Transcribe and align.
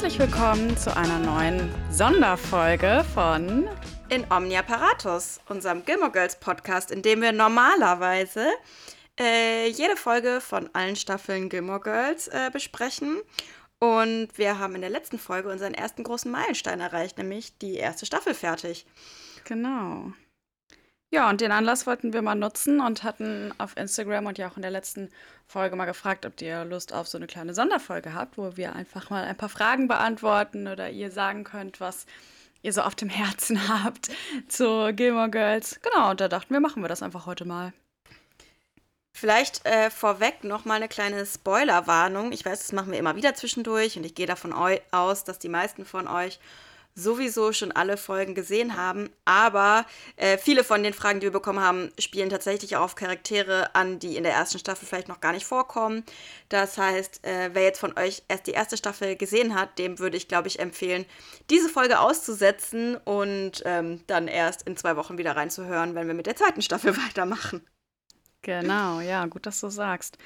herzlich 0.00 0.20
willkommen 0.20 0.76
zu 0.76 0.96
einer 0.96 1.18
neuen 1.18 1.74
Sonderfolge 1.90 3.04
von 3.14 3.68
In 4.10 4.24
Omnia 4.30 4.62
Paratus, 4.62 5.40
unserem 5.48 5.84
Gilmore 5.84 6.12
Girls 6.12 6.38
Podcast, 6.38 6.92
in 6.92 7.02
dem 7.02 7.20
wir 7.20 7.32
normalerweise 7.32 8.46
äh, 9.18 9.66
jede 9.66 9.96
Folge 9.96 10.40
von 10.40 10.70
allen 10.72 10.94
Staffeln 10.94 11.48
Gilmore 11.48 11.80
Girls 11.80 12.28
äh, 12.28 12.48
besprechen. 12.52 13.16
Und 13.80 14.28
wir 14.36 14.60
haben 14.60 14.76
in 14.76 14.82
der 14.82 14.90
letzten 14.90 15.18
Folge 15.18 15.48
unseren 15.48 15.74
ersten 15.74 16.04
großen 16.04 16.30
Meilenstein 16.30 16.78
erreicht, 16.78 17.18
nämlich 17.18 17.58
die 17.58 17.74
erste 17.74 18.06
Staffel 18.06 18.34
fertig. 18.34 18.86
Genau. 19.42 20.12
Ja, 21.10 21.30
und 21.30 21.40
den 21.40 21.52
Anlass 21.52 21.86
wollten 21.86 22.12
wir 22.12 22.20
mal 22.20 22.34
nutzen 22.34 22.80
und 22.80 23.02
hatten 23.02 23.54
auf 23.56 23.76
Instagram 23.78 24.26
und 24.26 24.36
ja 24.36 24.48
auch 24.48 24.56
in 24.56 24.62
der 24.62 24.70
letzten 24.70 25.10
Folge 25.46 25.74
mal 25.74 25.86
gefragt, 25.86 26.26
ob 26.26 26.38
ihr 26.42 26.66
Lust 26.66 26.92
auf 26.92 27.08
so 27.08 27.16
eine 27.16 27.26
kleine 27.26 27.54
Sonderfolge 27.54 28.12
habt, 28.12 28.36
wo 28.36 28.58
wir 28.58 28.74
einfach 28.74 29.08
mal 29.08 29.24
ein 29.24 29.36
paar 29.36 29.48
Fragen 29.48 29.88
beantworten 29.88 30.68
oder 30.68 30.90
ihr 30.90 31.10
sagen 31.10 31.44
könnt, 31.44 31.80
was 31.80 32.04
ihr 32.60 32.74
so 32.74 32.82
auf 32.82 32.94
dem 32.94 33.08
Herzen 33.08 33.68
habt 33.68 34.10
zu 34.48 34.92
Gilmore 34.94 35.30
Girls. 35.30 35.80
Genau, 35.80 36.10
und 36.10 36.20
da 36.20 36.28
dachten 36.28 36.52
wir, 36.52 36.60
machen 36.60 36.82
wir 36.82 36.88
das 36.88 37.02
einfach 37.02 37.24
heute 37.24 37.46
mal. 37.46 37.72
Vielleicht 39.14 39.64
äh, 39.66 39.90
vorweg 39.90 40.44
noch 40.44 40.66
mal 40.66 40.74
eine 40.74 40.88
kleine 40.88 41.24
Spoilerwarnung. 41.24 42.32
Ich 42.32 42.44
weiß, 42.44 42.60
das 42.60 42.72
machen 42.72 42.92
wir 42.92 42.98
immer 42.98 43.16
wieder 43.16 43.34
zwischendurch 43.34 43.96
und 43.96 44.04
ich 44.04 44.14
gehe 44.14 44.26
davon 44.26 44.52
aus, 44.52 45.24
dass 45.24 45.38
die 45.38 45.48
meisten 45.48 45.86
von 45.86 46.06
euch 46.06 46.38
sowieso 46.98 47.52
schon 47.52 47.72
alle 47.72 47.96
Folgen 47.96 48.34
gesehen 48.34 48.76
haben. 48.76 49.10
Aber 49.24 49.86
äh, 50.16 50.36
viele 50.36 50.64
von 50.64 50.82
den 50.82 50.92
Fragen, 50.92 51.20
die 51.20 51.26
wir 51.26 51.32
bekommen 51.32 51.60
haben, 51.60 51.90
spielen 51.98 52.30
tatsächlich 52.30 52.76
auch 52.76 52.82
auf 52.82 52.94
Charaktere 52.94 53.74
an, 53.74 53.98
die 53.98 54.16
in 54.16 54.24
der 54.24 54.32
ersten 54.32 54.58
Staffel 54.58 54.86
vielleicht 54.86 55.08
noch 55.08 55.20
gar 55.20 55.32
nicht 55.32 55.46
vorkommen. 55.46 56.04
Das 56.48 56.76
heißt, 56.76 57.24
äh, 57.24 57.50
wer 57.52 57.62
jetzt 57.62 57.78
von 57.78 57.96
euch 57.98 58.22
erst 58.28 58.46
die 58.46 58.52
erste 58.52 58.76
Staffel 58.76 59.16
gesehen 59.16 59.54
hat, 59.54 59.78
dem 59.78 59.98
würde 59.98 60.16
ich, 60.16 60.28
glaube 60.28 60.48
ich, 60.48 60.58
empfehlen, 60.58 61.06
diese 61.50 61.68
Folge 61.68 62.00
auszusetzen 62.00 62.96
und 62.96 63.62
ähm, 63.64 64.02
dann 64.06 64.28
erst 64.28 64.62
in 64.62 64.76
zwei 64.76 64.96
Wochen 64.96 65.18
wieder 65.18 65.36
reinzuhören, 65.36 65.94
wenn 65.94 66.06
wir 66.06 66.14
mit 66.14 66.26
der 66.26 66.36
zweiten 66.36 66.62
Staffel 66.62 66.96
weitermachen. 67.08 67.62
Genau, 68.42 69.00
ja, 69.00 69.26
gut, 69.26 69.46
dass 69.46 69.60
du 69.60 69.68
sagst. 69.68 70.18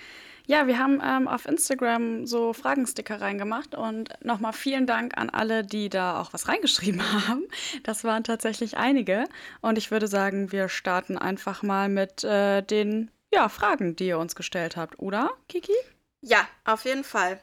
Ja, 0.46 0.66
wir 0.66 0.78
haben 0.78 1.00
ähm, 1.04 1.28
auf 1.28 1.46
Instagram 1.46 2.26
so 2.26 2.52
Fragensticker 2.52 3.20
reingemacht 3.20 3.74
und 3.74 4.10
nochmal 4.24 4.52
vielen 4.52 4.86
Dank 4.86 5.16
an 5.16 5.30
alle, 5.30 5.64
die 5.64 5.88
da 5.88 6.20
auch 6.20 6.32
was 6.32 6.48
reingeschrieben 6.48 7.00
haben. 7.28 7.44
Das 7.84 8.04
waren 8.04 8.24
tatsächlich 8.24 8.76
einige. 8.76 9.24
Und 9.60 9.78
ich 9.78 9.90
würde 9.90 10.08
sagen, 10.08 10.50
wir 10.52 10.68
starten 10.68 11.16
einfach 11.16 11.62
mal 11.62 11.88
mit 11.88 12.24
äh, 12.24 12.62
den 12.62 13.10
ja, 13.32 13.48
Fragen, 13.48 13.96
die 13.96 14.08
ihr 14.08 14.18
uns 14.18 14.34
gestellt 14.34 14.76
habt, 14.76 14.98
oder, 14.98 15.30
Kiki? 15.48 15.72
Ja, 16.20 16.46
auf 16.64 16.84
jeden 16.84 17.04
Fall. 17.04 17.40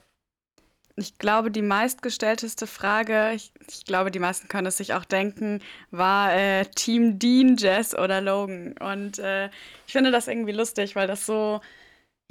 Ich 0.99 1.17
glaube, 1.17 1.51
die 1.51 1.61
meistgestellteste 1.61 2.67
Frage, 2.67 3.31
ich, 3.33 3.51
ich, 3.67 3.85
glaube, 3.85 4.11
die 4.11 4.19
meisten 4.19 4.47
können 4.47 4.67
es 4.67 4.77
sich 4.77 4.93
auch 4.93 5.05
denken, 5.05 5.61
war 5.91 6.33
äh, 6.33 6.65
Team 6.65 7.19
Dean, 7.19 7.57
Jess 7.57 7.95
oder 7.95 8.21
Logan. 8.21 8.75
Und 8.79 9.19
äh, 9.19 9.47
ich 9.87 9.93
finde 9.93 10.11
das 10.11 10.27
irgendwie 10.27 10.51
lustig, 10.53 10.95
weil 10.95 11.07
das 11.07 11.25
so 11.25 11.61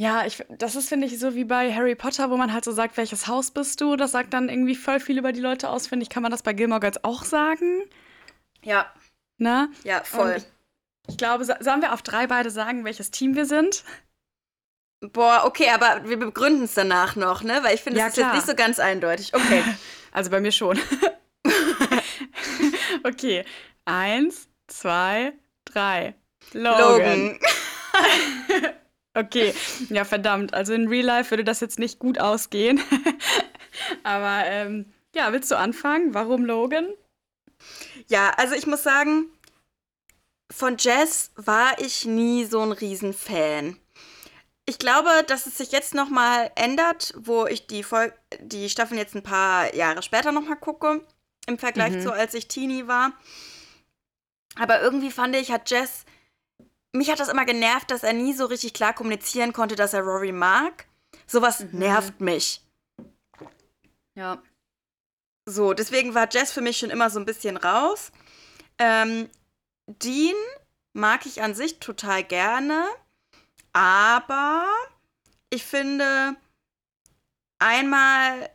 ja, 0.01 0.25
ich, 0.25 0.45
das 0.49 0.77
ist, 0.77 0.89
finde 0.89 1.09
ich, 1.09 1.19
so 1.19 1.35
wie 1.35 1.45
bei 1.45 1.75
Harry 1.75 1.97
Potter, 1.97 2.31
wo 2.31 2.37
man 2.37 2.53
halt 2.53 2.65
so 2.65 2.71
sagt, 2.71 2.97
welches 2.97 3.27
Haus 3.27 3.51
bist 3.51 3.81
du? 3.81 3.97
Das 3.97 4.13
sagt 4.13 4.33
dann 4.33 4.49
irgendwie 4.49 4.77
voll 4.77 5.01
viel 5.01 5.19
über 5.19 5.33
die 5.33 5.41
Leute 5.41 5.69
aus, 5.69 5.89
finde 5.89 6.05
ich. 6.05 6.09
Kann 6.09 6.23
man 6.23 6.31
das 6.31 6.43
bei 6.43 6.53
Gilmore 6.53 6.81
Girls 6.81 7.03
auch 7.03 7.25
sagen? 7.25 7.83
Ja. 8.63 8.87
Na? 9.39 9.69
Ja, 9.83 10.05
voll. 10.05 10.37
Ich, 10.37 10.45
ich, 11.09 11.17
glaube, 11.17 11.45
sollen 11.45 11.83
wir 11.83 11.93
auf 11.93 12.03
drei 12.03 12.29
beide 12.29 12.51
sagen, 12.51 12.85
welches 12.85 13.11
Team 13.11 13.35
wir 13.35 13.45
sind? 13.45 13.83
Boah, 15.01 15.43
okay, 15.45 15.71
aber 15.71 16.09
wir 16.09 16.19
begründen 16.19 16.65
es 16.65 16.75
danach 16.75 17.15
noch, 17.15 17.43
ne? 17.43 17.61
Weil 17.63 17.75
ich 17.75 17.83
finde, 17.83 17.99
es 17.99 18.03
ja, 18.03 18.07
ist 18.09 18.15
klar. 18.15 18.35
jetzt 18.35 18.37
nicht 18.37 18.51
so 18.51 18.57
ganz 18.57 18.79
eindeutig. 18.79 19.35
Okay. 19.35 19.63
Also 20.11 20.31
bei 20.31 20.41
mir 20.41 20.53
schon. 20.53 20.81
okay. 23.05 23.45
Eins, 23.85 24.49
zwei, 24.67 25.35
drei. 25.67 26.15
Logan. 26.55 26.81
Logan. 26.81 27.39
Okay, 29.19 29.53
ja, 29.89 30.05
verdammt. 30.05 30.55
Also 30.55 30.73
in 30.75 30.87
Real 30.87 31.05
Life 31.05 31.31
würde 31.31 31.43
das 31.43 31.59
jetzt 31.59 31.81
nicht 31.81 31.99
gut 31.99 32.21
ausgehen. 32.21 32.81
Aber 34.05 34.45
ähm, 34.47 34.93
ja, 35.15 35.33
willst 35.33 35.51
du 35.51 35.57
anfangen? 35.57 36.15
Warum 36.15 36.45
Logan? 36.45 36.87
Ja, 38.07 38.31
also 38.37 38.55
ich 38.55 38.67
muss 38.67 38.85
sagen, 38.85 39.27
von 40.53 40.77
Jess 40.79 41.33
war 41.35 41.81
ich 41.81 42.05
nie 42.05 42.45
so 42.45 42.61
ein 42.61 42.71
Riesenfan. 42.71 43.77
Ich 44.69 44.79
glaube, 44.79 45.25
dass 45.27 45.47
es 45.47 45.57
sich 45.57 45.73
jetzt 45.73 45.95
noch 45.95 46.11
mal 46.11 46.51
ändert, 46.55 47.15
wo 47.17 47.47
ich 47.47 47.67
die, 47.67 47.83
Vol 47.83 48.13
die 48.41 48.69
Staffeln 48.69 48.99
jetzt 48.99 49.15
ein 49.15 49.23
paar 49.23 49.75
Jahre 49.75 50.03
später 50.03 50.31
noch 50.31 50.43
mal 50.43 50.57
gucke, 50.57 51.01
im 51.47 51.59
Vergleich 51.59 51.95
mhm. 51.95 52.03
zu 52.03 52.13
als 52.13 52.35
ich 52.35 52.49
Teenie 52.49 52.87
war. 52.87 53.13
Aber 54.57 54.83
irgendwie 54.83 55.11
fand 55.11 55.35
ich, 55.37 55.51
hat 55.51 55.71
Jess 55.71 56.05
mich 56.93 57.11
hat 57.11 57.21
das 57.21 57.29
immer 57.29 57.45
genervt, 57.45 57.91
dass 57.91 58.03
er 58.03 58.13
nie 58.13 58.35
so 58.35 58.45
richtig 58.47 58.75
klar 58.75 58.93
kommunizieren 58.93 59.53
konnte, 59.53 59.77
dass 59.77 59.95
er 59.95 60.03
Rory 60.03 60.33
mag. 60.33 60.87
Sowas 61.27 61.61
mhm. 61.61 61.79
nervt 61.79 62.21
mich. 62.21 62.63
Ja. 64.15 64.43
So, 65.47 65.73
deswegen 65.73 66.15
war 66.15 66.29
Jess 66.31 66.53
für 66.53 66.61
mich 66.61 66.79
schon 66.79 66.91
immer 66.91 67.09
so 67.09 67.19
ein 67.19 67.25
bisschen 67.25 67.57
raus. 67.57 68.13
Ähm, 68.79 69.31
Dean 69.87 70.37
mag 70.93 71.25
ich 71.25 71.43
an 71.43 71.55
sich 71.55 71.79
total 71.79 72.23
gerne, 72.23 72.85
aber 73.79 74.67
ich 75.51 75.63
finde 75.63 76.35
einmal, 77.61 78.51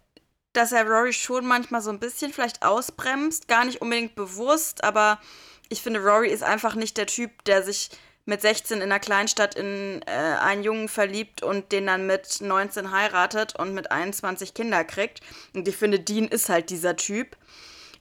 dass 0.51 0.73
er 0.73 0.85
Rory 0.85 1.13
schon 1.13 1.45
manchmal 1.45 1.81
so 1.81 1.91
ein 1.91 1.99
bisschen 1.99 2.33
vielleicht 2.33 2.61
ausbremst, 2.61 3.47
gar 3.47 3.63
nicht 3.63 3.81
unbedingt 3.81 4.15
bewusst, 4.15 4.83
aber 4.83 5.21
ich 5.69 5.81
finde, 5.81 6.01
Rory 6.01 6.27
ist 6.27 6.43
einfach 6.43 6.75
nicht 6.75 6.97
der 6.97 7.07
Typ, 7.07 7.45
der 7.45 7.63
sich 7.63 7.89
mit 8.25 8.41
16 8.41 8.77
in 8.77 8.83
einer 8.83 8.99
Kleinstadt 8.99 9.55
in 9.55 10.01
äh, 10.05 10.11
einen 10.11 10.63
Jungen 10.63 10.89
verliebt 10.89 11.41
und 11.41 11.71
den 11.71 11.87
dann 11.87 12.05
mit 12.05 12.41
19 12.41 12.91
heiratet 12.91 13.55
und 13.57 13.73
mit 13.73 13.91
21 13.91 14.53
Kinder 14.53 14.83
kriegt. 14.83 15.21
Und 15.53 15.65
ich 15.69 15.77
finde, 15.77 16.01
Dean 16.01 16.27
ist 16.27 16.49
halt 16.49 16.69
dieser 16.69 16.97
Typ. 16.97 17.37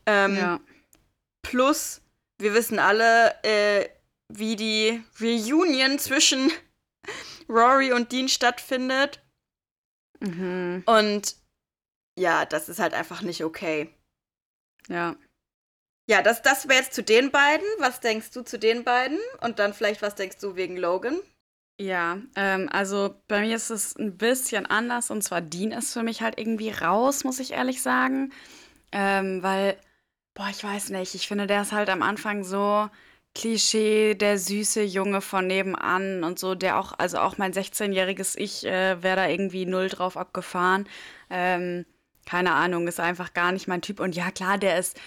Ähm, 0.06 0.36
ja. 0.36 0.60
Plus, 1.42 2.00
wir 2.38 2.52
wissen 2.52 2.80
alle, 2.80 3.32
äh, 3.44 3.88
wie 4.28 4.56
die 4.56 5.04
Reunion 5.20 6.00
zwischen 6.00 6.50
Rory 7.48 7.92
und 7.92 8.12
Dean 8.12 8.28
stattfindet. 8.28 9.20
Mhm. 10.20 10.82
Und 10.86 11.36
ja, 12.18 12.44
das 12.44 12.68
ist 12.68 12.78
halt 12.78 12.94
einfach 12.94 13.22
nicht 13.22 13.44
okay. 13.44 13.92
Ja. 14.88 15.16
Ja, 16.08 16.20
das, 16.22 16.42
das 16.42 16.68
wäre 16.68 16.80
jetzt 16.80 16.94
zu 16.94 17.02
den 17.02 17.30
beiden. 17.30 17.66
Was 17.78 18.00
denkst 18.00 18.32
du 18.32 18.42
zu 18.42 18.58
den 18.58 18.84
beiden? 18.84 19.18
Und 19.40 19.58
dann 19.58 19.72
vielleicht, 19.72 20.02
was 20.02 20.14
denkst 20.14 20.38
du 20.38 20.56
wegen 20.56 20.76
Logan? 20.76 21.18
Ja, 21.80 22.18
ähm, 22.36 22.68
also 22.70 23.14
bei 23.28 23.40
mir 23.40 23.56
ist 23.56 23.70
es 23.70 23.96
ein 23.96 24.19
bisschen 24.19 24.66
anders. 24.66 25.10
Und 25.10 25.22
zwar 25.22 25.40
Dean 25.40 25.72
ist 25.72 25.92
für 25.92 26.02
mich 26.02 26.22
halt 26.22 26.38
irgendwie 26.38 26.70
raus, 26.70 27.24
muss 27.24 27.40
ich 27.40 27.52
ehrlich 27.52 27.82
sagen. 27.82 28.32
Ähm, 28.90 29.42
weil, 29.42 29.78
boah, 30.34 30.48
ich 30.50 30.62
weiß 30.62 30.90
nicht, 30.90 31.14
ich 31.14 31.28
finde, 31.28 31.46
der 31.46 31.62
ist 31.62 31.72
halt 31.72 31.88
am 31.88 32.02
Anfang 32.02 32.44
so 32.44 32.90
Klischee, 33.34 34.15
der 34.15 34.38
süße 34.38 34.82
Junge 34.82 35.20
von 35.20 35.47
nebenan 35.47 36.22
und 36.25 36.38
so, 36.38 36.54
der 36.54 36.78
auch, 36.78 36.93
also 36.98 37.19
auch 37.19 37.38
mein 37.38 37.53
16-jähriges 37.53 38.37
Ich 38.37 38.66
äh, 38.66 39.03
wäre 39.03 39.16
da 39.16 39.28
irgendwie 39.28 39.65
null 39.66 39.88
drauf 39.88 40.16
abgefahren. 40.16 40.87
Ähm, 41.31 41.87
keine 42.26 42.53
Ahnung, 42.53 42.87
ist 42.88 43.00
einfach 43.00 43.32
gar 43.32 43.53
nicht 43.53 43.69
mein 43.69 43.82
Typ. 43.82 44.00
Und 44.00 44.15
ja, 44.15 44.31
klar, 44.31 44.59
der 44.59 44.78
ist 44.78 44.98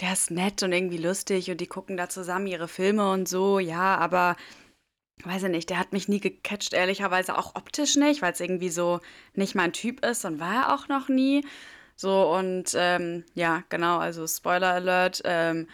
der 0.00 0.12
ist 0.12 0.30
nett 0.30 0.62
und 0.62 0.72
irgendwie 0.72 0.98
lustig 0.98 1.50
und 1.50 1.60
die 1.60 1.66
gucken 1.66 1.96
da 1.96 2.08
zusammen 2.08 2.46
ihre 2.46 2.68
Filme 2.68 3.10
und 3.12 3.28
so, 3.28 3.58
ja, 3.58 3.96
aber 3.96 4.36
weiß 5.24 5.44
ich 5.44 5.50
nicht, 5.50 5.70
der 5.70 5.78
hat 5.78 5.92
mich 5.92 6.08
nie 6.08 6.20
gecatcht, 6.20 6.72
ehrlicherweise 6.72 7.38
auch 7.38 7.54
optisch 7.54 7.96
nicht, 7.96 8.20
weil 8.20 8.32
es 8.32 8.40
irgendwie 8.40 8.70
so 8.70 9.00
nicht 9.34 9.54
mein 9.54 9.72
Typ 9.72 10.04
ist 10.04 10.24
und 10.24 10.40
war 10.40 10.54
er 10.54 10.74
auch 10.74 10.88
noch 10.88 11.08
nie. 11.08 11.46
So 11.96 12.34
und 12.34 12.72
ähm, 12.76 13.24
ja, 13.34 13.62
genau, 13.68 13.98
also 13.98 14.26
Spoiler 14.26 14.74
Alert, 14.74 15.22
ähm, 15.24 15.68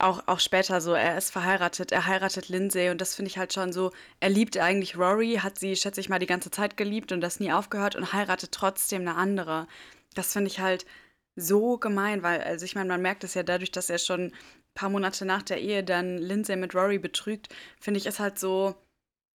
auch, 0.00 0.26
auch 0.26 0.40
später 0.40 0.80
so, 0.80 0.92
er 0.94 1.16
ist 1.18 1.30
verheiratet, 1.30 1.92
er 1.92 2.06
heiratet 2.06 2.48
Lindsay 2.48 2.90
und 2.90 3.00
das 3.00 3.14
finde 3.14 3.30
ich 3.30 3.38
halt 3.38 3.52
schon 3.52 3.72
so, 3.72 3.92
er 4.20 4.30
liebt 4.30 4.56
eigentlich 4.58 4.96
Rory, 4.96 5.40
hat 5.42 5.58
sie, 5.58 5.76
schätze 5.76 6.00
ich 6.00 6.08
mal, 6.08 6.18
die 6.18 6.26
ganze 6.26 6.50
Zeit 6.50 6.76
geliebt 6.76 7.12
und 7.12 7.20
das 7.20 7.40
nie 7.40 7.52
aufgehört 7.52 7.96
und 7.96 8.12
heiratet 8.12 8.52
trotzdem 8.52 9.02
eine 9.02 9.16
andere. 9.16 9.66
Das 10.14 10.32
finde 10.32 10.48
ich 10.50 10.60
halt 10.60 10.86
so 11.36 11.78
gemein, 11.78 12.22
weil, 12.22 12.40
also 12.42 12.64
ich 12.64 12.74
meine, 12.74 12.88
man 12.88 13.02
merkt 13.02 13.24
es 13.24 13.34
ja 13.34 13.42
dadurch, 13.42 13.72
dass 13.72 13.90
er 13.90 13.98
schon 13.98 14.26
ein 14.26 14.32
paar 14.74 14.90
Monate 14.90 15.24
nach 15.24 15.42
der 15.42 15.60
Ehe 15.60 15.84
dann 15.84 16.18
Lindsay 16.18 16.56
mit 16.56 16.74
Rory 16.74 16.98
betrügt, 16.98 17.48
finde 17.80 17.98
ich 17.98 18.06
es 18.06 18.20
halt 18.20 18.38
so, 18.38 18.74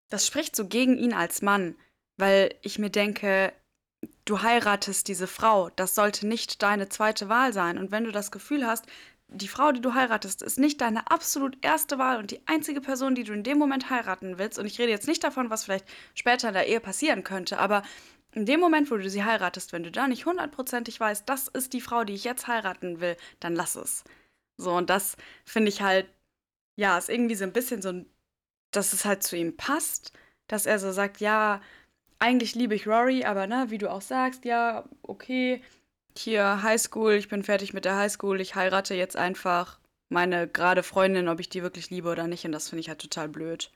das 0.09 0.25
spricht 0.25 0.55
so 0.55 0.67
gegen 0.67 0.97
ihn 0.97 1.13
als 1.13 1.41
Mann, 1.41 1.75
weil 2.17 2.55
ich 2.61 2.79
mir 2.79 2.89
denke, 2.89 3.53
du 4.25 4.41
heiratest 4.41 5.07
diese 5.07 5.27
Frau, 5.27 5.69
das 5.71 5.95
sollte 5.95 6.27
nicht 6.27 6.61
deine 6.61 6.89
zweite 6.89 7.29
Wahl 7.29 7.53
sein. 7.53 7.77
Und 7.77 7.91
wenn 7.91 8.03
du 8.03 8.11
das 8.11 8.31
Gefühl 8.31 8.65
hast, 8.65 8.85
die 9.29 9.47
Frau, 9.47 9.71
die 9.71 9.81
du 9.81 9.93
heiratest, 9.93 10.41
ist 10.41 10.57
nicht 10.59 10.81
deine 10.81 11.11
absolut 11.11 11.57
erste 11.63 11.97
Wahl 11.99 12.17
und 12.17 12.31
die 12.31 12.41
einzige 12.47 12.81
Person, 12.81 13.15
die 13.15 13.23
du 13.23 13.33
in 13.33 13.43
dem 13.43 13.57
Moment 13.57 13.89
heiraten 13.89 14.37
willst, 14.37 14.59
und 14.59 14.65
ich 14.65 14.79
rede 14.79 14.91
jetzt 14.91 15.07
nicht 15.07 15.23
davon, 15.23 15.49
was 15.49 15.65
vielleicht 15.65 15.85
später 16.13 16.49
in 16.49 16.53
der 16.53 16.67
Ehe 16.67 16.79
passieren 16.79 17.23
könnte, 17.23 17.59
aber 17.59 17.83
in 18.33 18.45
dem 18.45 18.59
Moment, 18.59 18.91
wo 18.91 18.97
du 18.97 19.09
sie 19.09 19.23
heiratest, 19.23 19.73
wenn 19.73 19.83
du 19.83 19.91
da 19.91 20.07
nicht 20.07 20.25
hundertprozentig 20.25 20.99
weißt, 20.99 21.27
das 21.27 21.47
ist 21.47 21.73
die 21.73 21.81
Frau, 21.81 22.03
die 22.03 22.13
ich 22.13 22.23
jetzt 22.23 22.47
heiraten 22.47 22.99
will, 23.01 23.17
dann 23.39 23.55
lass 23.55 23.75
es. 23.75 24.03
So, 24.57 24.73
und 24.73 24.89
das 24.89 25.17
finde 25.45 25.69
ich 25.69 25.81
halt, 25.81 26.07
ja, 26.77 26.97
ist 26.97 27.09
irgendwie 27.09 27.35
so 27.35 27.43
ein 27.45 27.53
bisschen 27.53 27.81
so 27.81 27.91
dass 28.71 28.93
es 28.93 29.05
halt 29.05 29.23
zu 29.23 29.35
ihm 29.37 29.57
passt, 29.57 30.13
dass 30.47 30.65
er 30.65 30.79
so 30.79 30.91
sagt, 30.91 31.19
ja, 31.19 31.61
eigentlich 32.19 32.55
liebe 32.55 32.75
ich 32.75 32.87
Rory, 32.87 33.25
aber 33.25 33.47
ne, 33.47 33.67
wie 33.69 33.77
du 33.77 33.91
auch 33.91 34.01
sagst, 34.01 34.45
ja, 34.45 34.85
okay, 35.03 35.61
hier 36.17 36.63
Highschool, 36.63 37.13
ich 37.13 37.29
bin 37.29 37.43
fertig 37.43 37.73
mit 37.73 37.85
der 37.85 37.97
Highschool, 37.97 38.41
ich 38.41 38.55
heirate 38.55 38.95
jetzt 38.95 39.15
einfach 39.15 39.79
meine 40.09 40.47
gerade 40.47 40.83
Freundin, 40.83 41.27
ob 41.27 41.39
ich 41.39 41.49
die 41.49 41.63
wirklich 41.63 41.89
liebe 41.89 42.09
oder 42.09 42.27
nicht. 42.27 42.45
Und 42.45 42.51
das 42.51 42.69
finde 42.69 42.81
ich 42.81 42.89
halt 42.89 42.99
total 42.99 43.27
blöd. 43.27 43.71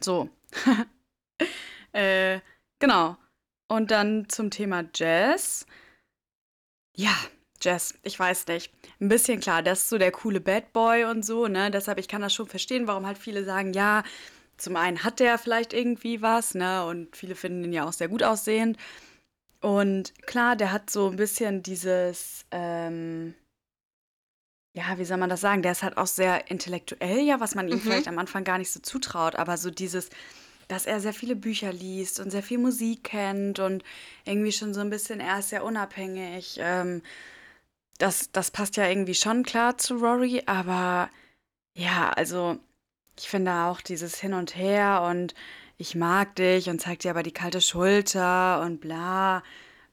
So. 0.00 0.28
äh, 1.92 2.40
genau. 2.78 3.16
Und 3.68 3.90
dann 3.90 4.28
zum 4.28 4.50
Thema 4.50 4.84
Jazz. 4.94 5.66
Ja, 6.94 7.14
Jazz, 7.60 7.94
ich 8.02 8.18
weiß 8.18 8.46
nicht. 8.46 8.72
Ein 9.00 9.08
bisschen 9.08 9.40
klar, 9.40 9.62
das 9.62 9.82
ist 9.82 9.88
so 9.88 9.98
der 9.98 10.12
coole 10.12 10.40
Bad 10.40 10.72
Boy 10.72 11.04
und 11.04 11.24
so, 11.24 11.48
ne? 11.48 11.70
Deshalb, 11.70 11.98
ich 11.98 12.08
kann 12.08 12.22
das 12.22 12.34
schon 12.34 12.46
verstehen, 12.46 12.86
warum 12.86 13.06
halt 13.06 13.18
viele 13.18 13.44
sagen, 13.44 13.72
ja, 13.72 14.04
zum 14.56 14.76
einen 14.76 15.04
hat 15.04 15.20
der 15.20 15.38
vielleicht 15.38 15.72
irgendwie 15.72 16.22
was, 16.22 16.54
ne? 16.54 16.84
Und 16.86 17.16
viele 17.16 17.34
finden 17.34 17.64
ihn 17.64 17.72
ja 17.72 17.84
auch 17.86 17.92
sehr 17.92 18.08
gut 18.08 18.22
aussehend. 18.22 18.78
Und 19.66 20.14
klar, 20.26 20.54
der 20.54 20.70
hat 20.70 20.90
so 20.90 21.08
ein 21.10 21.16
bisschen 21.16 21.60
dieses, 21.60 22.46
ähm, 22.52 23.34
ja, 24.76 24.96
wie 24.96 25.04
soll 25.04 25.16
man 25.16 25.28
das 25.28 25.40
sagen? 25.40 25.62
Der 25.62 25.72
ist 25.72 25.82
halt 25.82 25.96
auch 25.96 26.06
sehr 26.06 26.52
intellektuell, 26.52 27.18
ja, 27.18 27.40
was 27.40 27.56
man 27.56 27.66
ihm 27.66 27.78
Mhm. 27.78 27.80
vielleicht 27.80 28.06
am 28.06 28.20
Anfang 28.20 28.44
gar 28.44 28.58
nicht 28.58 28.70
so 28.70 28.78
zutraut, 28.78 29.34
aber 29.34 29.56
so 29.56 29.72
dieses, 29.72 30.08
dass 30.68 30.86
er 30.86 31.00
sehr 31.00 31.12
viele 31.12 31.34
Bücher 31.34 31.72
liest 31.72 32.20
und 32.20 32.30
sehr 32.30 32.44
viel 32.44 32.58
Musik 32.58 33.02
kennt 33.02 33.58
und 33.58 33.82
irgendwie 34.24 34.52
schon 34.52 34.72
so 34.72 34.80
ein 34.82 34.90
bisschen, 34.90 35.18
er 35.18 35.40
ist 35.40 35.48
sehr 35.48 35.64
unabhängig. 35.64 36.58
Ähm, 36.60 37.02
das, 37.98 38.30
das 38.30 38.52
passt 38.52 38.76
ja 38.76 38.86
irgendwie 38.88 39.16
schon 39.16 39.42
klar 39.42 39.78
zu 39.78 39.96
Rory, 39.96 40.44
aber 40.46 41.10
ja, 41.74 42.10
also 42.10 42.60
ich 43.18 43.28
finde 43.28 43.52
auch 43.52 43.80
dieses 43.80 44.20
Hin 44.20 44.32
und 44.32 44.54
Her 44.54 45.02
und 45.10 45.34
ich 45.78 45.94
mag 45.94 46.34
dich 46.36 46.68
und 46.68 46.80
zeig 46.80 47.00
dir 47.00 47.10
aber 47.10 47.22
die 47.22 47.32
kalte 47.32 47.60
Schulter 47.60 48.62
und 48.62 48.80
bla. 48.80 49.42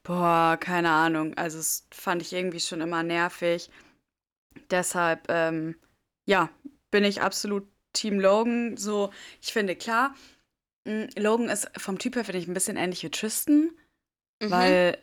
Boah, 0.03 0.57
keine 0.59 0.91
Ahnung. 0.91 1.33
Also 1.35 1.59
es 1.59 1.87
fand 1.91 2.21
ich 2.21 2.33
irgendwie 2.33 2.59
schon 2.59 2.81
immer 2.81 3.03
nervig. 3.03 3.69
Deshalb, 4.69 5.25
ähm, 5.29 5.75
ja, 6.25 6.49
bin 6.91 7.03
ich 7.03 7.21
absolut 7.21 7.67
Team 7.93 8.19
Logan. 8.19 8.77
So, 8.77 9.11
ich 9.41 9.53
finde 9.53 9.75
klar, 9.75 10.15
mh, 10.85 11.09
Logan 11.17 11.49
ist 11.49 11.69
vom 11.77 11.99
Typ 11.99 12.15
her, 12.15 12.25
finde 12.25 12.39
ich, 12.39 12.47
ein 12.47 12.53
bisschen 12.53 12.77
ähnlich 12.77 13.03
wie 13.03 13.11
Tristan. 13.11 13.71
Mhm. 14.41 14.51
Weil, 14.51 14.97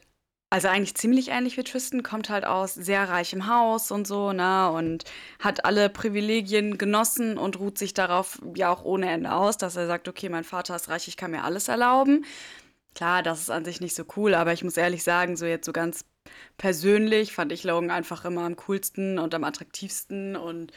also 0.51 0.67
eigentlich 0.69 0.97
ziemlich 0.97 1.29
ähnlich 1.29 1.57
wie 1.57 1.63
Tristan, 1.63 2.03
kommt 2.03 2.29
halt 2.29 2.45
aus 2.45 2.75
sehr 2.75 3.09
reichem 3.09 3.47
Haus 3.47 3.93
und 3.93 4.07
so, 4.07 4.33
ne? 4.33 4.71
Und 4.73 5.05
hat 5.39 5.65
alle 5.65 5.89
Privilegien 5.89 6.77
genossen 6.77 7.39
und 7.39 7.61
ruht 7.61 7.79
sich 7.79 7.95
darauf 7.95 8.41
ja 8.57 8.71
auch 8.71 8.85
ohne 8.85 9.09
Ende 9.11 9.33
aus, 9.33 9.59
dass 9.59 9.77
er 9.77 9.87
sagt, 9.87 10.09
okay, 10.09 10.29
mein 10.29 10.45
Vater 10.45 10.75
ist 10.75 10.89
reich, 10.89 11.07
ich 11.09 11.17
kann 11.17 11.31
mir 11.31 11.45
alles 11.45 11.69
erlauben. 11.69 12.25
Klar, 12.95 13.23
das 13.23 13.41
ist 13.41 13.51
an 13.51 13.65
sich 13.65 13.81
nicht 13.81 13.95
so 13.95 14.05
cool, 14.17 14.35
aber 14.35 14.53
ich 14.53 14.65
muss 14.65 14.77
ehrlich 14.77 15.05
sagen, 15.05 15.37
so 15.37 15.47
jetzt 15.47 15.67
so 15.67 15.73
ganz 15.73 16.05
persönlich 16.59 17.33
fand 17.33 17.53
ich 17.53 17.65
Logan 17.65 17.91
einfach 17.91 18.25
immer 18.25 18.43
am 18.43 18.57
coolsten 18.57 19.19
und 19.19 19.35
am 19.35 19.45
attraktivsten 19.45 20.37
und 20.37 20.73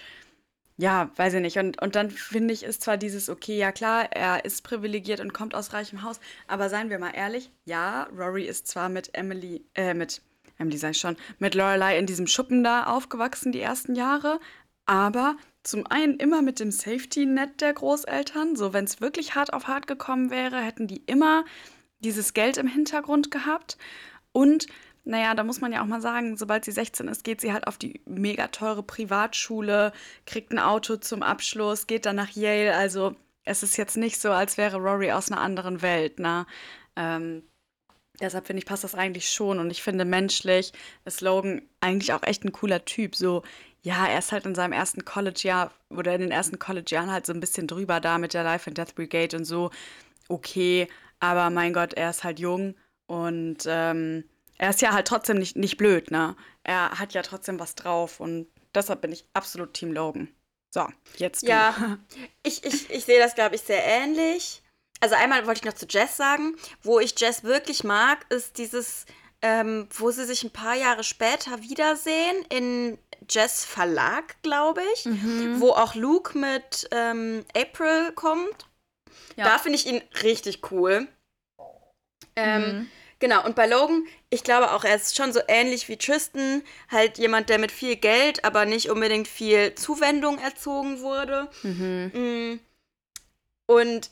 ja, 0.78 1.12
weiß 1.16 1.36
ich 1.36 1.42
nicht. 1.42 1.58
Und, 1.58 1.82
und 1.82 1.96
dann 1.96 2.10
finde 2.10 2.54
ich, 2.54 2.64
ist 2.64 2.82
zwar 2.82 2.98
dieses, 2.98 3.30
okay, 3.30 3.58
ja 3.58 3.72
klar, 3.72 4.12
er 4.12 4.46
ist 4.46 4.64
privilegiert 4.64 5.20
und 5.20 5.34
kommt 5.34 5.56
aus 5.56 5.74
reichem 5.74 6.04
Haus, 6.04 6.20
aber 6.48 6.70
seien 6.70 6.90
wir 6.90 7.00
mal 7.00 7.12
ehrlich, 7.12 7.52
ja, 7.66 8.04
Rory 8.18 8.44
ist 8.46 8.68
zwar 8.68 8.90
mit 8.90 9.14
Emily, 9.14 9.64
äh, 9.76 9.94
mit, 9.94 10.22
Emily 10.58 10.78
ich 10.78 10.98
schon, 10.98 11.18
mit 11.40 11.56
Lorelei 11.56 11.98
in 11.98 12.06
diesem 12.06 12.28
Schuppen 12.28 12.64
da 12.64 12.86
aufgewachsen 12.86 13.52
die 13.52 13.62
ersten 13.62 13.96
Jahre, 13.96 14.40
aber 14.86 15.38
zum 15.62 15.88
einen 15.88 16.18
immer 16.18 16.42
mit 16.42 16.60
dem 16.60 16.72
Safety-Net 16.72 17.62
der 17.62 17.74
Großeltern, 17.74 18.56
so 18.56 18.74
wenn 18.74 18.84
es 18.84 19.00
wirklich 19.00 19.36
hart 19.36 19.54
auf 19.54 19.68
hart 19.68 19.88
gekommen 19.88 20.30
wäre, 20.30 20.60
hätten 20.60 20.88
die 20.88 21.04
immer 21.06 21.46
dieses 22.00 22.34
Geld 22.34 22.58
im 22.58 22.68
Hintergrund 22.68 23.32
gehabt 23.32 23.78
und 24.34 24.68
naja, 25.06 25.36
da 25.36 25.44
muss 25.44 25.60
man 25.62 25.74
ja 25.74 25.82
auch 25.82 25.88
mal 25.88 26.02
sagen, 26.02 26.38
sobald 26.38 26.64
sie 26.66 26.72
16 26.72 27.08
ist, 27.08 27.24
geht 27.24 27.42
sie 27.42 27.52
halt 27.52 27.68
auf 27.68 27.78
die 27.78 28.02
mega 28.06 28.48
teure 28.48 28.84
Privatschule, 28.84 29.92
kriegt 30.26 30.52
ein 30.52 30.60
Auto 30.60 30.96
zum 30.98 31.24
Abschluss, 31.24 31.88
geht 31.88 32.06
dann 32.06 32.16
nach 32.16 32.32
Yale. 32.32 32.76
Also 32.76 33.16
es 33.44 33.64
ist 33.64 33.78
jetzt 33.78 33.98
nicht 33.98 34.20
so, 34.22 34.32
als 34.32 34.58
wäre 34.58 34.78
Rory 34.78 35.12
aus 35.12 35.32
einer 35.32 35.42
anderen 35.42 35.82
Welt, 35.82 36.20
ne? 36.20 36.46
Ähm, 36.96 37.44
deshalb 38.22 38.48
finde 38.48 38.60
ich, 38.60 38.66
passt 38.66 38.84
das 38.84 38.96
eigentlich 38.96 39.30
schon. 39.30 39.60
Und 39.60 39.72
ich 39.72 39.84
finde, 39.84 40.06
menschlich 40.06 40.72
ist 41.06 41.22
Logan 41.22 41.62
eigentlich 41.82 42.14
auch 42.14 42.24
echt 42.24 42.46
ein 42.46 42.54
cooler 42.54 42.86
Typ. 42.86 43.16
So, 43.16 43.44
ja, 43.82 44.08
er 44.08 44.20
ist 44.20 44.32
halt 44.32 44.46
in 44.46 44.56
seinem 44.56 44.74
ersten 44.74 45.04
College-Jahr 45.04 45.72
oder 45.90 46.16
in 46.16 46.22
den 46.22 46.32
ersten 46.32 46.60
College-Jahren 46.60 47.12
halt 47.12 47.26
so 47.26 47.34
ein 47.34 47.42
bisschen 47.42 47.68
drüber 47.68 48.00
da 48.00 48.18
mit 48.18 48.34
der 48.34 48.44
Life 48.44 48.70
and 48.70 48.78
Death 48.78 48.96
Brigade 48.96 49.36
und 49.38 49.46
so. 49.46 49.72
Okay, 50.30 50.88
aber 51.20 51.50
mein 51.50 51.74
Gott, 51.74 51.94
er 51.94 52.10
ist 52.10 52.24
halt 52.24 52.40
jung 52.40 52.76
und 53.08 53.66
ähm, 53.68 54.24
er 54.64 54.70
ist 54.70 54.82
ja 54.82 54.94
halt 54.94 55.08
trotzdem 55.10 55.40
nicht, 55.40 55.58
nicht 55.58 55.76
blöd, 55.76 56.10
ne? 56.10 56.38
Er 56.64 56.98
hat 56.98 57.14
ja 57.14 57.22
trotzdem 57.22 57.60
was 57.60 57.76
drauf 57.76 58.22
und 58.22 58.48
deshalb 58.74 59.02
bin 59.02 59.12
ich 59.12 59.26
absolut 59.34 59.74
Team 59.74 59.92
Logan. 59.92 60.34
So, 60.74 60.88
jetzt 61.18 61.44
du. 61.44 61.48
Ja, 61.48 61.98
ich, 62.44 62.64
ich, 62.64 62.90
ich 62.90 63.04
sehe 63.04 63.20
das, 63.20 63.36
glaube 63.36 63.56
ich, 63.56 63.62
sehr 63.62 63.84
ähnlich. 63.84 64.64
Also 65.02 65.16
einmal 65.16 65.46
wollte 65.48 65.60
ich 65.60 65.66
noch 65.66 65.74
zu 65.74 65.86
Jess 65.90 66.16
sagen, 66.16 66.56
wo 66.82 67.02
ich 67.02 67.20
Jess 67.20 67.44
wirklich 67.44 67.84
mag, 67.84 68.26
ist 68.30 68.58
dieses, 68.58 69.06
ähm, 69.42 69.90
wo 69.98 70.12
sie 70.12 70.24
sich 70.24 70.44
ein 70.46 70.52
paar 70.52 70.76
Jahre 70.76 71.04
später 71.04 71.62
wiedersehen 71.62 72.46
in 72.48 72.98
Jess 73.30 73.66
Verlag, 73.66 74.42
glaube 74.44 74.82
ich, 74.94 75.04
Mhm. 75.04 75.60
wo 75.60 75.72
auch 75.72 75.94
Luke 75.94 76.38
mit 76.38 76.88
ähm, 76.92 77.44
April 77.54 78.14
kommt. 78.14 78.66
Ja. 79.36 79.44
Da 79.44 79.58
finde 79.60 79.76
ich 79.78 79.88
ihn 79.88 80.02
richtig 80.24 80.72
cool. 80.72 81.10
Ähm, 82.38 82.62
Mhm. 82.62 82.90
Genau, 83.20 83.46
und 83.46 83.56
bei 83.56 83.68
Logan, 83.68 84.06
ich 84.34 84.44
glaube 84.44 84.72
auch, 84.72 84.84
er 84.84 84.96
ist 84.96 85.16
schon 85.16 85.32
so 85.32 85.40
ähnlich 85.48 85.88
wie 85.90 85.98
Tristan, 85.98 86.64
halt 86.90 87.20
jemand, 87.20 87.50
der 87.50 87.60
mit 87.60 87.72
viel 87.72 87.96
Geld, 87.96 88.44
aber 88.44 88.66
nicht 88.66 88.90
unbedingt 88.90 89.28
viel 89.28 89.76
Zuwendung 89.76 90.40
erzogen 90.40 91.02
wurde. 91.02 91.50
Mhm. 91.62 92.12
Mm. 92.14 92.60
Und 93.68 94.10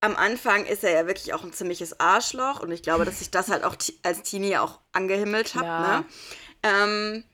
am 0.00 0.16
Anfang 0.16 0.64
ist 0.64 0.84
er 0.84 0.92
ja 0.92 1.06
wirklich 1.06 1.34
auch 1.34 1.44
ein 1.44 1.52
ziemliches 1.52 2.00
Arschloch 2.00 2.60
und 2.60 2.70
ich 2.70 2.82
glaube, 2.82 3.04
dass 3.04 3.20
ich 3.20 3.30
das 3.30 3.48
halt 3.50 3.62
auch 3.64 3.76
als 4.02 4.22
Teenie 4.22 4.56
auch 4.56 4.80
angehimmelt 4.92 5.54
habe. 5.54 5.66
Ne? 5.66 6.04
Ähm, 6.62 7.24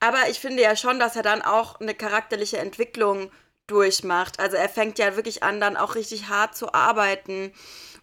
aber 0.00 0.28
ich 0.30 0.40
finde 0.40 0.62
ja 0.62 0.74
schon, 0.74 0.98
dass 0.98 1.16
er 1.16 1.22
dann 1.22 1.42
auch 1.42 1.80
eine 1.80 1.94
charakterliche 1.94 2.58
Entwicklung 2.58 3.30
durchmacht. 3.68 4.40
Also 4.40 4.56
er 4.56 4.68
fängt 4.68 4.98
ja 4.98 5.14
wirklich 5.16 5.42
an, 5.42 5.60
dann 5.60 5.76
auch 5.76 5.94
richtig 5.94 6.28
hart 6.28 6.56
zu 6.56 6.74
arbeiten 6.74 7.52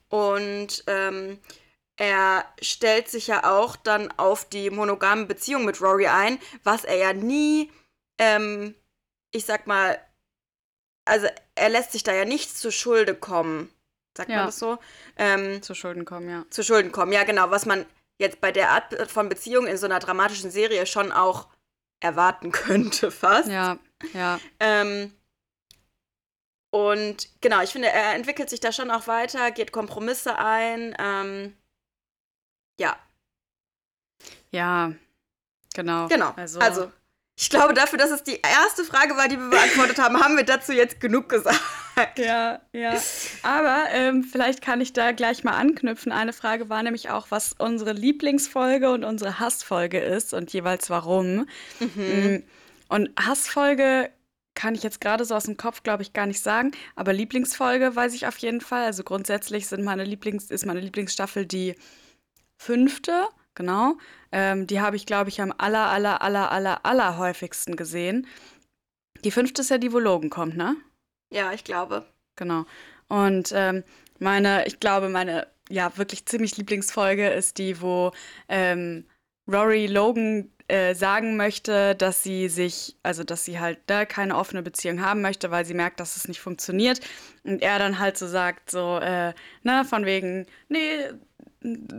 und 0.10 0.84
ähm, 0.88 1.40
er 1.98 2.46
stellt 2.62 3.10
sich 3.10 3.28
ja 3.28 3.50
auch 3.58 3.76
dann 3.76 4.12
auf 4.18 4.48
die 4.50 4.70
monogame 4.70 5.26
Beziehung 5.26 5.66
mit 5.66 5.82
Rory 5.82 6.08
ein, 6.08 6.40
was 6.64 6.84
er 6.84 6.98
ja 6.98 7.14
nie, 7.14 7.72
ähm, 8.18 8.76
ich 9.32 9.46
sag 9.46 9.66
mal, 9.68 10.00
also 11.06 11.28
er 11.56 11.70
lässt 11.70 11.92
sich 11.92 12.04
da 12.04 12.14
ja 12.14 12.26
nicht 12.26 12.58
zu 12.58 12.72
Schulde 12.72 13.16
kommen. 13.16 13.72
Sagt 14.18 14.30
Ja. 14.30 14.38
man 14.38 14.46
das 14.48 14.60
so? 14.60 14.78
Ähm, 15.18 15.62
Zu 15.62 15.76
Schulden 15.76 16.06
kommen, 16.06 16.30
ja. 16.30 16.46
zu 16.50 16.64
Schulden 16.64 16.92
kommen, 16.92 17.12
ja 17.12 17.24
genau, 17.24 17.52
was 17.52 17.66
man 17.66 17.86
jetzt 18.18 18.40
bei 18.42 18.52
der 18.52 18.72
Art 18.72 19.12
von 19.12 19.28
Beziehung 19.30 19.68
in 19.68 19.78
so 19.78 19.86
einer 19.86 20.00
dramatischen 20.00 20.52
Serie 20.52 20.86
schon 20.86 21.12
auch 21.12 21.48
erwarten 22.02 22.52
könnte, 22.54 23.12
fast. 23.12 23.50
Ja, 23.50 23.78
ja. 24.14 24.40
Ähm, 24.60 25.14
und 26.72 27.30
genau, 27.42 27.62
ich 27.62 27.72
finde, 27.72 27.88
er 27.90 28.16
entwickelt 28.16 28.50
sich 28.50 28.60
da 28.60 28.72
schon 28.72 28.92
auch 28.92 29.08
weiter, 29.08 29.52
geht 29.52 29.72
Kompromisse 29.72 30.38
ein. 30.38 30.96
Ähm, 31.00 31.56
ja, 32.80 32.96
Ja, 34.52 34.92
genau. 35.74 36.08
genau. 36.08 36.32
Also, 36.36 36.60
Also, 36.60 36.92
ich 37.38 37.50
glaube, 37.50 37.74
dafür, 37.74 38.00
dass 38.00 38.12
es 38.12 38.24
die 38.24 38.40
erste 38.42 38.86
Frage 38.86 39.18
war, 39.18 39.28
die 39.28 39.38
wir 39.38 39.50
beantwortet 39.50 40.00
haben, 40.00 40.20
haben 40.22 40.38
wir 40.38 40.46
dazu 40.46 40.72
jetzt 40.72 41.00
genug 41.02 41.28
gesagt. 41.30 41.60
Ja, 42.18 42.62
ja. 42.74 43.02
Aber 43.44 43.86
ähm, 43.92 44.24
vielleicht 44.24 44.62
kann 44.62 44.82
ich 44.82 44.94
da 44.94 45.12
gleich 45.14 45.44
mal 45.44 45.54
anknüpfen. 45.54 46.12
Eine 46.12 46.34
Frage 46.34 46.70
war 46.70 46.84
nämlich 46.84 47.10
auch, 47.10 47.28
was 47.32 47.54
unsere 47.58 47.94
Lieblingsfolge 47.94 48.90
und 48.92 49.04
unsere 49.06 49.40
Hassfolge 49.40 50.00
ist 50.00 50.34
und 50.34 50.52
jeweils 50.54 50.90
warum. 50.90 51.48
Mhm. 51.80 51.88
Mm, 51.96 52.44
Und 52.90 53.10
Hassfolge 53.20 54.10
kann 54.56 54.76
ich 54.76 54.84
jetzt 54.84 55.02
gerade 55.02 55.26
so 55.26 55.36
aus 55.36 55.44
dem 55.46 55.58
Kopf, 55.58 55.84
glaube 55.84 56.04
ich, 56.04 56.14
gar 56.14 56.26
nicht 56.26 56.42
sagen. 56.42 56.72
Aber 56.96 57.12
Lieblingsfolge 57.14 57.96
weiß 57.96 58.14
ich 58.14 58.28
auf 58.28 58.38
jeden 58.38 58.62
Fall. 58.62 58.84
Also 58.86 59.04
grundsätzlich 59.04 59.68
sind 59.68 59.84
meine 59.84 60.04
Lieblings, 60.06 60.52
ist 60.52 60.66
meine 60.66 60.80
Lieblingsstaffel 60.82 61.46
die 61.46 61.76
fünfte, 62.58 63.28
genau. 63.54 63.98
Ähm, 64.32 64.68
die 64.68 64.82
habe 64.82 64.96
ich, 64.96 65.06
glaube 65.06 65.30
ich, 65.30 65.42
am 65.42 65.54
aller, 65.58 65.88
aller, 65.90 66.22
aller, 66.22 66.52
aller, 66.52 66.86
aller 66.86 67.18
häufigsten 67.18 67.76
gesehen. 67.76 68.28
Die 69.24 69.32
fünfte 69.32 69.62
ist 69.62 69.70
ja 69.70 69.78
die, 69.78 69.94
wo 69.94 70.00
Logan 70.00 70.30
kommt, 70.30 70.58
ne? 70.58 70.76
Ja, 71.32 71.54
ich 71.54 71.64
glaube. 71.64 72.06
Genau. 72.36 72.66
Und 73.08 73.52
ähm, 73.54 73.84
meine, 74.20 74.66
ich 74.68 74.80
glaube, 74.80 75.10
meine 75.10 75.48
ja 75.70 75.98
wirklich 75.98 76.26
ziemlich 76.26 76.58
Lieblingsfolge 76.58 77.30
ist 77.30 77.58
die, 77.58 77.82
wo 77.82 78.12
ähm, 78.50 79.06
Rory 79.52 79.88
Logan 79.88 80.52
äh, 80.68 80.96
sagen 80.96 81.38
möchte, 81.38 81.96
dass 81.96 82.24
sie 82.24 82.50
sich, 82.50 82.96
also 83.04 83.24
dass 83.24 83.46
sie 83.46 83.60
halt 83.60 83.80
da 83.86 84.06
keine 84.06 84.36
offene 84.36 84.64
Beziehung 84.64 85.02
haben 85.02 85.22
möchte, 85.22 85.52
weil 85.52 85.66
sie 85.66 85.76
merkt, 85.76 86.00
dass 86.00 86.18
es 86.18 86.28
nicht 86.28 86.40
funktioniert. 86.40 87.02
Und 87.44 87.62
er 87.62 87.78
dann 87.78 88.00
halt 88.00 88.18
so 88.18 88.28
sagt, 88.28 88.72
so, 88.72 88.98
äh, 88.98 89.34
ne, 89.64 89.86
von 89.86 90.06
wegen, 90.06 90.48
nee, 90.70 91.12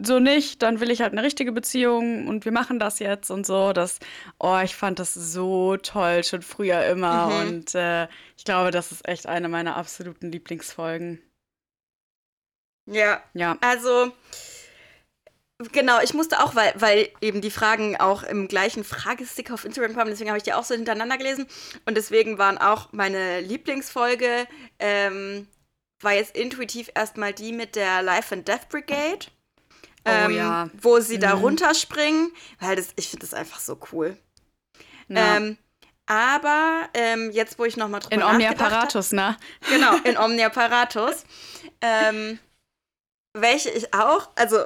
so 0.04 0.18
nicht, 0.18 0.62
dann 0.62 0.80
will 0.80 0.90
ich 0.90 1.00
halt 1.00 1.12
eine 1.12 1.22
richtige 1.22 1.52
Beziehung 1.52 2.28
und 2.28 2.44
wir 2.44 2.52
machen 2.52 2.78
das 2.78 2.98
jetzt 2.98 3.30
und 3.30 3.46
so. 3.46 3.72
Das, 3.72 3.98
oh, 4.38 4.58
ich 4.62 4.76
fand 4.76 4.98
das 4.98 5.14
so 5.14 5.76
toll, 5.76 6.24
schon 6.24 6.42
früher 6.42 6.84
immer. 6.86 7.26
Mhm. 7.26 7.48
Und 7.48 7.74
äh, 7.74 8.04
ich 8.36 8.44
glaube, 8.44 8.70
das 8.70 8.92
ist 8.92 9.06
echt 9.08 9.26
eine 9.26 9.48
meiner 9.48 9.76
absoluten 9.76 10.30
Lieblingsfolgen. 10.30 11.20
Ja. 12.86 13.22
Ja. 13.34 13.58
Also, 13.60 14.12
Genau, 15.72 16.02
ich 16.02 16.12
musste 16.12 16.44
auch, 16.44 16.54
weil, 16.54 16.74
weil 16.76 17.08
eben 17.22 17.40
die 17.40 17.50
Fragen 17.50 17.96
auch 17.96 18.22
im 18.24 18.46
gleichen 18.46 18.84
Fragestick 18.84 19.50
auf 19.50 19.64
Instagram 19.64 19.94
kamen, 19.94 20.10
deswegen 20.10 20.28
habe 20.28 20.36
ich 20.36 20.44
die 20.44 20.52
auch 20.52 20.64
so 20.64 20.74
hintereinander 20.74 21.16
gelesen. 21.16 21.46
Und 21.86 21.96
deswegen 21.96 22.36
waren 22.36 22.58
auch 22.58 22.92
meine 22.92 23.40
Lieblingsfolge, 23.40 24.46
ähm, 24.78 25.48
war 26.02 26.12
jetzt 26.12 26.36
intuitiv 26.36 26.90
erstmal 26.94 27.32
die 27.32 27.52
mit 27.52 27.74
der 27.74 28.02
Life 28.02 28.34
and 28.34 28.46
Death 28.46 28.68
Brigade. 28.68 29.28
Oh, 30.06 30.10
ähm, 30.10 30.30
ja. 30.30 30.70
Wo 30.80 31.00
sie 31.00 31.16
mhm. 31.16 31.20
da 31.20 31.34
runterspringen, 31.34 32.32
weil 32.60 32.76
das, 32.76 32.88
ich 32.96 33.08
finde 33.08 33.26
das 33.26 33.34
einfach 33.34 33.58
so 33.58 33.78
cool. 33.92 34.16
Ja. 35.08 35.36
Ähm, 35.36 35.58
aber 36.06 36.88
ähm, 36.94 37.32
jetzt, 37.32 37.58
wo 37.58 37.64
ich 37.64 37.76
nochmal 37.76 38.00
drüber 38.00 38.14
In 38.14 38.22
Omnia 38.22 38.54
Paratus, 38.54 39.12
ne? 39.12 39.36
Genau, 39.68 39.96
in 40.04 40.16
Omnia 40.16 40.48
Paratus. 40.48 41.24
ähm, 41.80 42.38
welche 43.32 43.70
ich 43.70 43.92
auch, 43.92 44.30
also 44.36 44.64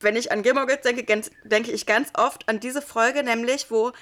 wenn 0.00 0.16
ich 0.16 0.32
an 0.32 0.42
Gilmore 0.42 0.66
Girls 0.66 0.82
denke, 0.82 1.04
denke 1.44 1.70
ich 1.70 1.84
ganz 1.86 2.08
oft 2.14 2.48
an 2.48 2.58
diese 2.58 2.80
Folge, 2.80 3.22
nämlich 3.22 3.70
wo 3.70 3.92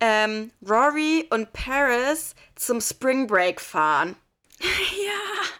ähm, 0.00 0.50
Rory 0.66 1.26
und 1.30 1.52
Paris 1.52 2.34
zum 2.56 2.80
Spring 2.80 3.26
Break 3.26 3.60
fahren. 3.60 4.16
Ja, 4.60 5.50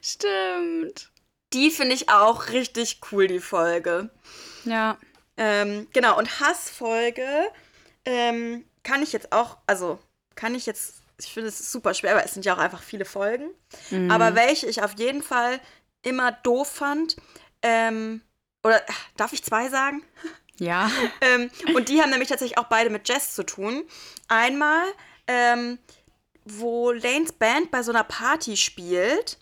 stimmt. 0.00 1.10
Die 1.52 1.70
finde 1.70 1.94
ich 1.94 2.08
auch 2.08 2.48
richtig 2.48 3.00
cool, 3.10 3.28
die 3.28 3.40
Folge. 3.40 4.10
Ja. 4.64 4.98
Ähm, 5.36 5.86
genau, 5.92 6.18
und 6.18 6.40
Hassfolge 6.40 7.26
ähm, 8.04 8.64
kann 8.82 9.02
ich 9.02 9.12
jetzt 9.12 9.32
auch, 9.32 9.58
also 9.66 9.98
kann 10.34 10.54
ich 10.54 10.66
jetzt, 10.66 11.02
ich 11.18 11.32
finde 11.32 11.48
es 11.48 11.72
super 11.72 11.94
schwer, 11.94 12.12
aber 12.12 12.24
es 12.24 12.34
sind 12.34 12.44
ja 12.44 12.54
auch 12.54 12.58
einfach 12.58 12.82
viele 12.82 13.04
Folgen. 13.04 13.50
Mhm. 13.90 14.10
Aber 14.10 14.34
welche 14.34 14.66
ich 14.66 14.82
auf 14.82 14.98
jeden 14.98 15.22
Fall 15.22 15.60
immer 16.02 16.32
doof 16.32 16.68
fand, 16.68 17.16
ähm, 17.62 18.22
oder 18.62 18.82
darf 19.16 19.32
ich 19.32 19.44
zwei 19.44 19.68
sagen? 19.68 20.02
Ja. 20.58 20.90
ähm, 21.20 21.50
und 21.74 21.88
die 21.88 22.00
haben 22.00 22.10
nämlich 22.10 22.28
tatsächlich 22.28 22.58
auch 22.58 22.64
beide 22.64 22.90
mit 22.90 23.08
Jess 23.08 23.34
zu 23.34 23.44
tun. 23.44 23.84
Einmal, 24.28 24.84
ähm, 25.26 25.78
wo 26.44 26.92
Lanes 26.92 27.32
Band 27.32 27.70
bei 27.70 27.82
so 27.82 27.92
einer 27.92 28.04
Party 28.04 28.56
spielt 28.56 29.38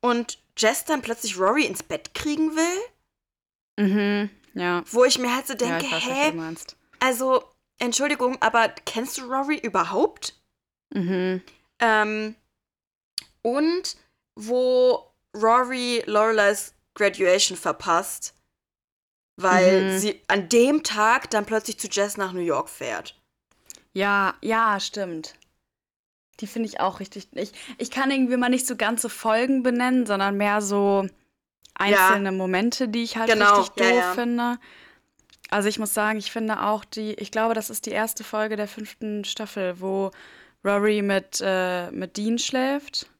und 0.00 0.38
Jess 0.60 0.84
dann 0.84 1.02
plötzlich 1.02 1.38
Rory 1.38 1.64
ins 1.64 1.82
Bett 1.82 2.14
kriegen 2.14 2.54
will. 2.54 3.84
Mhm, 3.86 4.30
ja. 4.54 4.82
Wo 4.90 5.04
ich 5.04 5.18
mir 5.18 5.34
halt 5.34 5.46
so 5.46 5.54
denke, 5.54 5.86
ja, 5.86 5.92
weiß, 5.92 6.04
hä? 6.04 6.54
Also, 7.00 7.44
Entschuldigung, 7.78 8.36
aber 8.40 8.68
kennst 8.84 9.18
du 9.18 9.22
Rory 9.22 9.58
überhaupt? 9.58 10.34
Mhm. 10.92 11.42
Ähm, 11.78 12.34
und 13.42 13.96
wo 14.36 15.12
Rory 15.34 16.02
Lorelais 16.06 16.74
Graduation 16.94 17.56
verpasst 17.56 18.34
weil 19.42 19.82
mhm. 19.82 19.98
sie 19.98 20.20
an 20.28 20.48
dem 20.48 20.82
Tag 20.82 21.30
dann 21.30 21.46
plötzlich 21.46 21.78
zu 21.78 21.88
Jess 21.88 22.16
nach 22.16 22.32
New 22.32 22.40
York 22.40 22.68
fährt. 22.68 23.16
Ja, 23.92 24.34
ja, 24.40 24.78
stimmt. 24.78 25.34
Die 26.40 26.46
finde 26.46 26.68
ich 26.68 26.80
auch 26.80 27.00
richtig. 27.00 27.28
Ich, 27.32 27.52
ich 27.78 27.90
kann 27.90 28.10
irgendwie 28.10 28.36
mal 28.36 28.48
nicht 28.48 28.66
so 28.66 28.76
ganze 28.76 29.08
Folgen 29.08 29.62
benennen, 29.62 30.06
sondern 30.06 30.36
mehr 30.36 30.60
so 30.60 31.06
einzelne 31.74 32.30
ja. 32.30 32.32
Momente, 32.32 32.88
die 32.88 33.02
ich 33.02 33.16
halt 33.16 33.30
genau. 33.30 33.58
richtig 33.58 33.74
doof 33.76 33.90
ja, 33.90 33.96
ja. 33.96 34.12
finde. 34.12 34.58
Also 35.50 35.68
ich 35.68 35.78
muss 35.78 35.92
sagen, 35.94 36.18
ich 36.18 36.30
finde 36.30 36.62
auch 36.62 36.84
die, 36.84 37.14
ich 37.14 37.30
glaube, 37.32 37.54
das 37.54 37.70
ist 37.70 37.86
die 37.86 37.90
erste 37.90 38.22
Folge 38.22 38.56
der 38.56 38.68
fünften 38.68 39.24
Staffel, 39.24 39.80
wo 39.80 40.10
Rory 40.64 41.02
mit, 41.02 41.40
äh, 41.42 41.90
mit 41.90 42.16
Dean 42.16 42.38
schläft. 42.38 43.10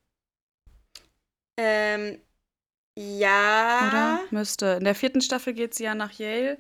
Ähm, 1.59 2.21
ja. 2.97 3.89
Oder? 3.89 4.21
Müsste. 4.31 4.77
In 4.79 4.85
der 4.85 4.95
vierten 4.95 5.21
Staffel 5.21 5.55
geht 5.55 5.75
sie 5.75 5.85
ja 5.85 5.95
nach 5.95 6.13
Yale. 6.13 6.59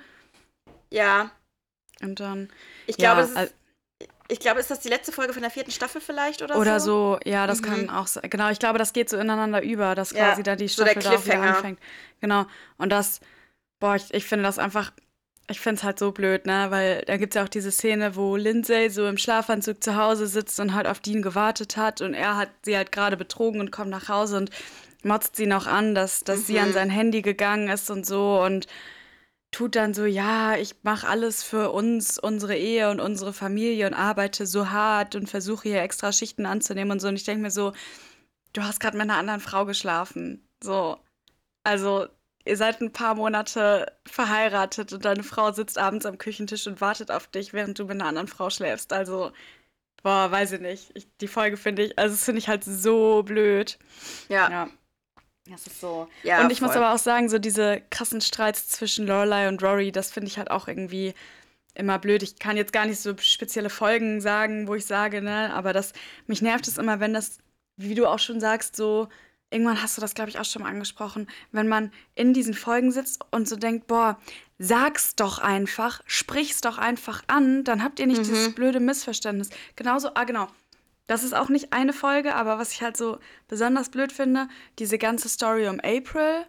Ja. 0.90 1.30
Und 2.02 2.18
dann. 2.18 2.48
Ich 2.86 2.96
glaube, 2.96 3.28
ja, 3.32 3.42
ist, 3.42 3.54
ich 4.30 4.40
glaube, 4.40 4.60
ist 4.60 4.70
das 4.70 4.80
die 4.80 4.88
letzte 4.88 5.12
Folge 5.12 5.32
von 5.32 5.42
der 5.42 5.50
vierten 5.50 5.70
Staffel 5.70 6.00
vielleicht 6.00 6.42
oder, 6.42 6.56
oder 6.56 6.80
so? 6.80 7.14
Oder 7.14 7.20
so, 7.24 7.30
ja, 7.30 7.46
das 7.46 7.60
mhm. 7.60 7.64
kann 7.64 7.90
auch 7.90 8.06
sein. 8.06 8.28
Genau, 8.30 8.50
ich 8.50 8.58
glaube, 8.58 8.78
das 8.78 8.92
geht 8.92 9.08
so 9.08 9.16
ineinander 9.16 9.62
über, 9.62 9.94
dass 9.94 10.12
ja. 10.12 10.28
quasi 10.28 10.42
da 10.42 10.56
die 10.56 10.68
Staffel 10.68 11.02
so 11.02 11.10
da 11.10 11.16
auch 11.16 11.24
wieder 11.24 11.42
anfängt. 11.42 11.78
Genau. 12.20 12.46
Und 12.78 12.90
das, 12.90 13.20
boah, 13.80 13.96
ich, 13.96 14.12
ich 14.14 14.24
finde 14.24 14.44
das 14.44 14.58
einfach, 14.58 14.92
ich 15.48 15.60
finde 15.60 15.76
es 15.76 15.84
halt 15.84 15.98
so 15.98 16.12
blöd, 16.12 16.46
ne? 16.46 16.66
Weil 16.70 17.02
da 17.06 17.16
gibt 17.16 17.34
es 17.34 17.38
ja 17.38 17.44
auch 17.44 17.48
diese 17.48 17.72
Szene, 17.72 18.14
wo 18.14 18.36
Lindsay 18.36 18.88
so 18.88 19.06
im 19.06 19.18
Schlafanzug 19.18 19.82
zu 19.82 19.96
Hause 19.96 20.26
sitzt 20.26 20.60
und 20.60 20.74
halt 20.74 20.86
auf 20.86 21.00
Dean 21.00 21.22
gewartet 21.22 21.76
hat 21.76 22.00
und 22.00 22.14
er 22.14 22.36
hat 22.36 22.50
sie 22.62 22.76
halt 22.76 22.92
gerade 22.92 23.16
betrogen 23.16 23.60
und 23.60 23.72
kommt 23.72 23.90
nach 23.90 24.08
Hause 24.08 24.36
und 24.36 24.50
motzt 25.02 25.36
sie 25.36 25.46
noch 25.46 25.66
an, 25.66 25.94
dass, 25.94 26.24
dass 26.24 26.40
mhm. 26.40 26.44
sie 26.44 26.58
an 26.60 26.68
mhm. 26.68 26.74
sein 26.74 26.90
Handy 26.90 27.22
gegangen 27.22 27.68
ist 27.68 27.90
und 27.90 28.06
so 28.06 28.40
und 28.42 28.66
tut 29.50 29.76
dann 29.76 29.94
so, 29.94 30.04
ja, 30.04 30.56
ich 30.56 30.76
mache 30.82 31.08
alles 31.08 31.42
für 31.42 31.70
uns, 31.70 32.18
unsere 32.18 32.56
Ehe 32.56 32.90
und 32.90 33.00
unsere 33.00 33.32
Familie 33.32 33.86
und 33.86 33.94
arbeite 33.94 34.46
so 34.46 34.70
hart 34.70 35.16
und 35.16 35.28
versuche 35.28 35.68
hier 35.68 35.82
extra 35.82 36.12
Schichten 36.12 36.46
anzunehmen 36.46 36.92
und 36.92 37.00
so. 37.00 37.08
Und 37.08 37.16
ich 37.16 37.24
denke 37.24 37.42
mir 37.42 37.50
so, 37.50 37.72
du 38.52 38.62
hast 38.62 38.80
gerade 38.80 38.96
mit 38.96 39.04
einer 39.04 39.18
anderen 39.18 39.40
Frau 39.40 39.64
geschlafen. 39.66 40.42
So. 40.62 40.98
Also, 41.64 42.06
ihr 42.44 42.56
seid 42.56 42.80
ein 42.80 42.92
paar 42.92 43.14
Monate 43.16 43.92
verheiratet 44.06 44.92
und 44.92 45.04
deine 45.04 45.22
Frau 45.24 45.52
sitzt 45.52 45.78
abends 45.78 46.06
am 46.06 46.18
Küchentisch 46.18 46.66
und 46.66 46.80
wartet 46.80 47.10
auf 47.10 47.26
dich, 47.26 47.52
während 47.52 47.78
du 47.78 47.84
mit 47.84 47.92
einer 47.92 48.06
anderen 48.06 48.28
Frau 48.28 48.50
schläfst. 48.50 48.92
Also, 48.92 49.32
boah, 50.02 50.30
weiß 50.30 50.52
ich 50.52 50.60
nicht. 50.60 50.90
Ich, 50.94 51.08
die 51.20 51.28
Folge 51.28 51.56
finde 51.56 51.84
ich, 51.84 51.98
also 51.98 52.14
das 52.14 52.24
finde 52.24 52.38
ich 52.38 52.48
halt 52.48 52.64
so 52.64 53.22
blöd. 53.24 53.78
Ja. 54.28 54.50
ja. 54.50 54.68
Das 55.50 55.66
ist 55.66 55.80
so. 55.80 56.08
Ja, 56.22 56.42
und 56.42 56.52
ich 56.52 56.60
voll. 56.60 56.68
muss 56.68 56.76
aber 56.76 56.94
auch 56.94 56.98
sagen, 56.98 57.28
so 57.28 57.38
diese 57.38 57.82
krassen 57.90 58.20
Streits 58.20 58.68
zwischen 58.68 59.06
Lorelei 59.06 59.48
und 59.48 59.62
Rory, 59.62 59.90
das 59.90 60.12
finde 60.12 60.28
ich 60.28 60.38
halt 60.38 60.50
auch 60.50 60.68
irgendwie 60.68 61.12
immer 61.74 61.98
blöd. 61.98 62.22
Ich 62.22 62.38
kann 62.38 62.56
jetzt 62.56 62.72
gar 62.72 62.86
nicht 62.86 63.00
so 63.00 63.16
spezielle 63.18 63.70
Folgen 63.70 64.20
sagen, 64.20 64.68
wo 64.68 64.74
ich 64.74 64.86
sage, 64.86 65.22
ne, 65.22 65.52
aber 65.52 65.72
das, 65.72 65.92
mich 66.26 66.42
nervt 66.42 66.68
es 66.68 66.78
immer, 66.78 67.00
wenn 67.00 67.12
das, 67.12 67.38
wie 67.76 67.94
du 67.94 68.06
auch 68.06 68.18
schon 68.18 68.40
sagst, 68.40 68.76
so, 68.76 69.08
irgendwann 69.50 69.82
hast 69.82 69.96
du 69.96 70.00
das, 70.00 70.14
glaube 70.14 70.30
ich, 70.30 70.38
auch 70.38 70.44
schon 70.44 70.62
mal 70.62 70.68
angesprochen, 70.68 71.28
wenn 71.52 71.68
man 71.68 71.92
in 72.14 72.32
diesen 72.32 72.54
Folgen 72.54 72.92
sitzt 72.92 73.24
und 73.30 73.48
so 73.48 73.56
denkt, 73.56 73.86
boah, 73.86 74.18
sag's 74.58 75.16
doch 75.16 75.38
einfach, 75.38 76.02
sprich's 76.06 76.60
doch 76.60 76.78
einfach 76.78 77.22
an, 77.26 77.64
dann 77.64 77.82
habt 77.82 77.98
ihr 77.98 78.06
nicht 78.06 78.18
mhm. 78.18 78.24
dieses 78.24 78.54
blöde 78.54 78.80
Missverständnis. 78.80 79.50
Genauso, 79.74 80.10
ah, 80.14 80.24
genau. 80.24 80.48
Das 81.10 81.24
ist 81.24 81.32
auch 81.32 81.48
nicht 81.48 81.72
eine 81.72 81.92
Folge, 81.92 82.36
aber 82.36 82.56
was 82.60 82.70
ich 82.70 82.82
halt 82.82 82.96
so 82.96 83.18
besonders 83.48 83.88
blöd 83.88 84.12
finde, 84.12 84.46
diese 84.78 84.96
ganze 84.96 85.28
Story 85.28 85.66
um 85.66 85.80
April, 85.80 86.46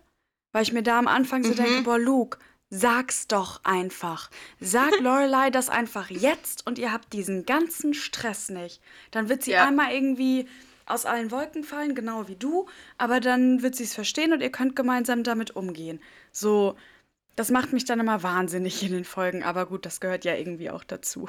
weil 0.51 0.61
ich 0.61 0.71
mir 0.71 0.83
da 0.83 0.99
am 0.99 1.07
Anfang 1.07 1.43
so 1.43 1.53
mhm. 1.53 1.55
denke, 1.55 1.81
boah, 1.81 1.97
Luke, 1.97 2.37
sag's 2.69 3.25
doch 3.25 3.61
einfach. 3.63 4.29
Sag 4.59 4.91
Lorelei 5.01 5.49
das 5.49 5.69
einfach 5.69 6.11
jetzt 6.11 6.67
und 6.67 6.77
ihr 6.77 6.93
habt 6.93 7.11
diesen 7.11 7.47
ganzen 7.47 7.95
Stress 7.95 8.49
nicht. 8.49 8.83
Dann 9.09 9.29
wird 9.29 9.41
sie 9.41 9.53
ja. 9.53 9.65
einmal 9.65 9.93
irgendwie 9.95 10.47
aus 10.85 11.07
allen 11.07 11.31
Wolken 11.31 11.63
fallen, 11.63 11.95
genau 11.95 12.27
wie 12.27 12.35
du, 12.35 12.67
aber 12.99 13.19
dann 13.19 13.63
wird 13.63 13.75
sie 13.75 13.85
es 13.85 13.95
verstehen 13.95 14.31
und 14.31 14.41
ihr 14.41 14.51
könnt 14.51 14.75
gemeinsam 14.75 15.23
damit 15.23 15.55
umgehen. 15.55 15.99
So, 16.31 16.75
das 17.35 17.49
macht 17.49 17.73
mich 17.73 17.85
dann 17.85 17.99
immer 17.99 18.21
wahnsinnig 18.21 18.83
in 18.83 18.91
den 18.91 19.05
Folgen, 19.05 19.41
aber 19.41 19.65
gut, 19.65 19.87
das 19.87 19.99
gehört 19.99 20.23
ja 20.23 20.35
irgendwie 20.35 20.69
auch 20.69 20.83
dazu. 20.83 21.27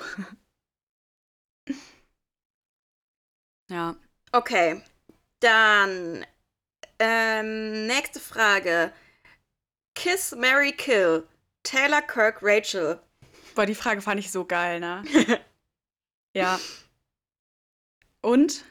Ja. 3.73 3.97
Okay. 4.33 4.83
Dann 5.41 6.27
ähm, 6.99 7.87
nächste 7.87 8.21
Frage. 8.21 8.93
Kiss, 9.95 10.35
Mary, 10.37 10.73
Kill. 10.73 11.27
Taylor, 11.63 12.03
Kirk, 12.03 12.39
Rachel. 12.43 13.01
Boah, 13.55 13.67
die 13.67 13.75
Frage 13.75 14.03
fand 14.03 14.21
ich 14.21 14.31
so 14.31 14.45
geil, 14.45 14.79
ne? 14.79 15.03
ja. 16.35 16.61
Und? 18.21 18.65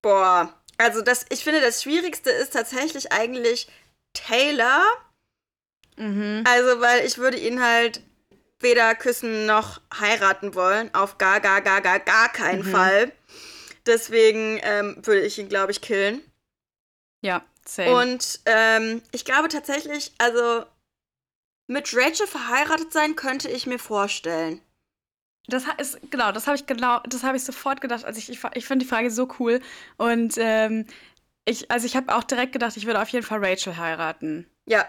Boah, 0.00 0.54
also 0.78 1.02
das, 1.02 1.26
ich 1.28 1.44
finde, 1.44 1.60
das 1.60 1.82
Schwierigste 1.82 2.30
ist 2.30 2.52
tatsächlich 2.54 3.12
eigentlich 3.12 3.68
Taylor. 4.14 4.82
Mhm. 5.96 6.44
Also, 6.46 6.80
weil 6.80 7.04
ich 7.04 7.18
würde 7.18 7.38
ihn 7.38 7.62
halt 7.62 8.02
weder 8.60 8.94
küssen 8.94 9.46
noch 9.46 9.80
heiraten 9.98 10.54
wollen. 10.54 10.94
Auf 10.94 11.18
gar, 11.18 11.40
gar, 11.40 11.60
gar, 11.60 11.80
gar, 11.80 11.98
gar 11.98 12.32
keinen 12.32 12.64
mhm. 12.64 12.70
Fall. 12.70 13.12
Deswegen 13.86 14.60
ähm, 14.62 14.96
würde 15.02 15.22
ich 15.22 15.38
ihn, 15.38 15.48
glaube 15.48 15.72
ich, 15.72 15.80
killen. 15.80 16.20
Ja, 17.20 17.44
same. 17.64 17.90
Und 17.90 18.40
ähm, 18.46 19.02
ich 19.12 19.24
glaube 19.24 19.48
tatsächlich, 19.48 20.12
also 20.18 20.64
mit 21.66 21.94
Rachel 21.96 22.26
verheiratet 22.26 22.92
sein 22.92 23.16
könnte 23.16 23.48
ich 23.48 23.66
mir 23.66 23.78
vorstellen. 23.78 24.60
Das 25.48 25.64
ist, 25.78 25.98
genau, 26.10 26.30
das 26.30 26.46
habe 26.46 26.56
ich 26.56 26.66
genau, 26.66 27.00
das 27.00 27.24
habe 27.24 27.36
ich 27.36 27.44
sofort 27.44 27.80
gedacht. 27.80 28.04
Also 28.04 28.18
ich, 28.18 28.30
ich, 28.30 28.40
ich 28.54 28.66
finde 28.66 28.84
die 28.84 28.88
Frage 28.88 29.10
so 29.10 29.28
cool. 29.38 29.60
Und 29.96 30.34
ähm, 30.38 30.86
ich, 31.44 31.70
also 31.70 31.86
ich 31.86 31.96
habe 31.96 32.14
auch 32.14 32.24
direkt 32.24 32.52
gedacht, 32.52 32.76
ich 32.76 32.86
würde 32.86 33.02
auf 33.02 33.08
jeden 33.08 33.26
Fall 33.26 33.44
Rachel 33.44 33.76
heiraten. 33.76 34.46
Ja. 34.66 34.86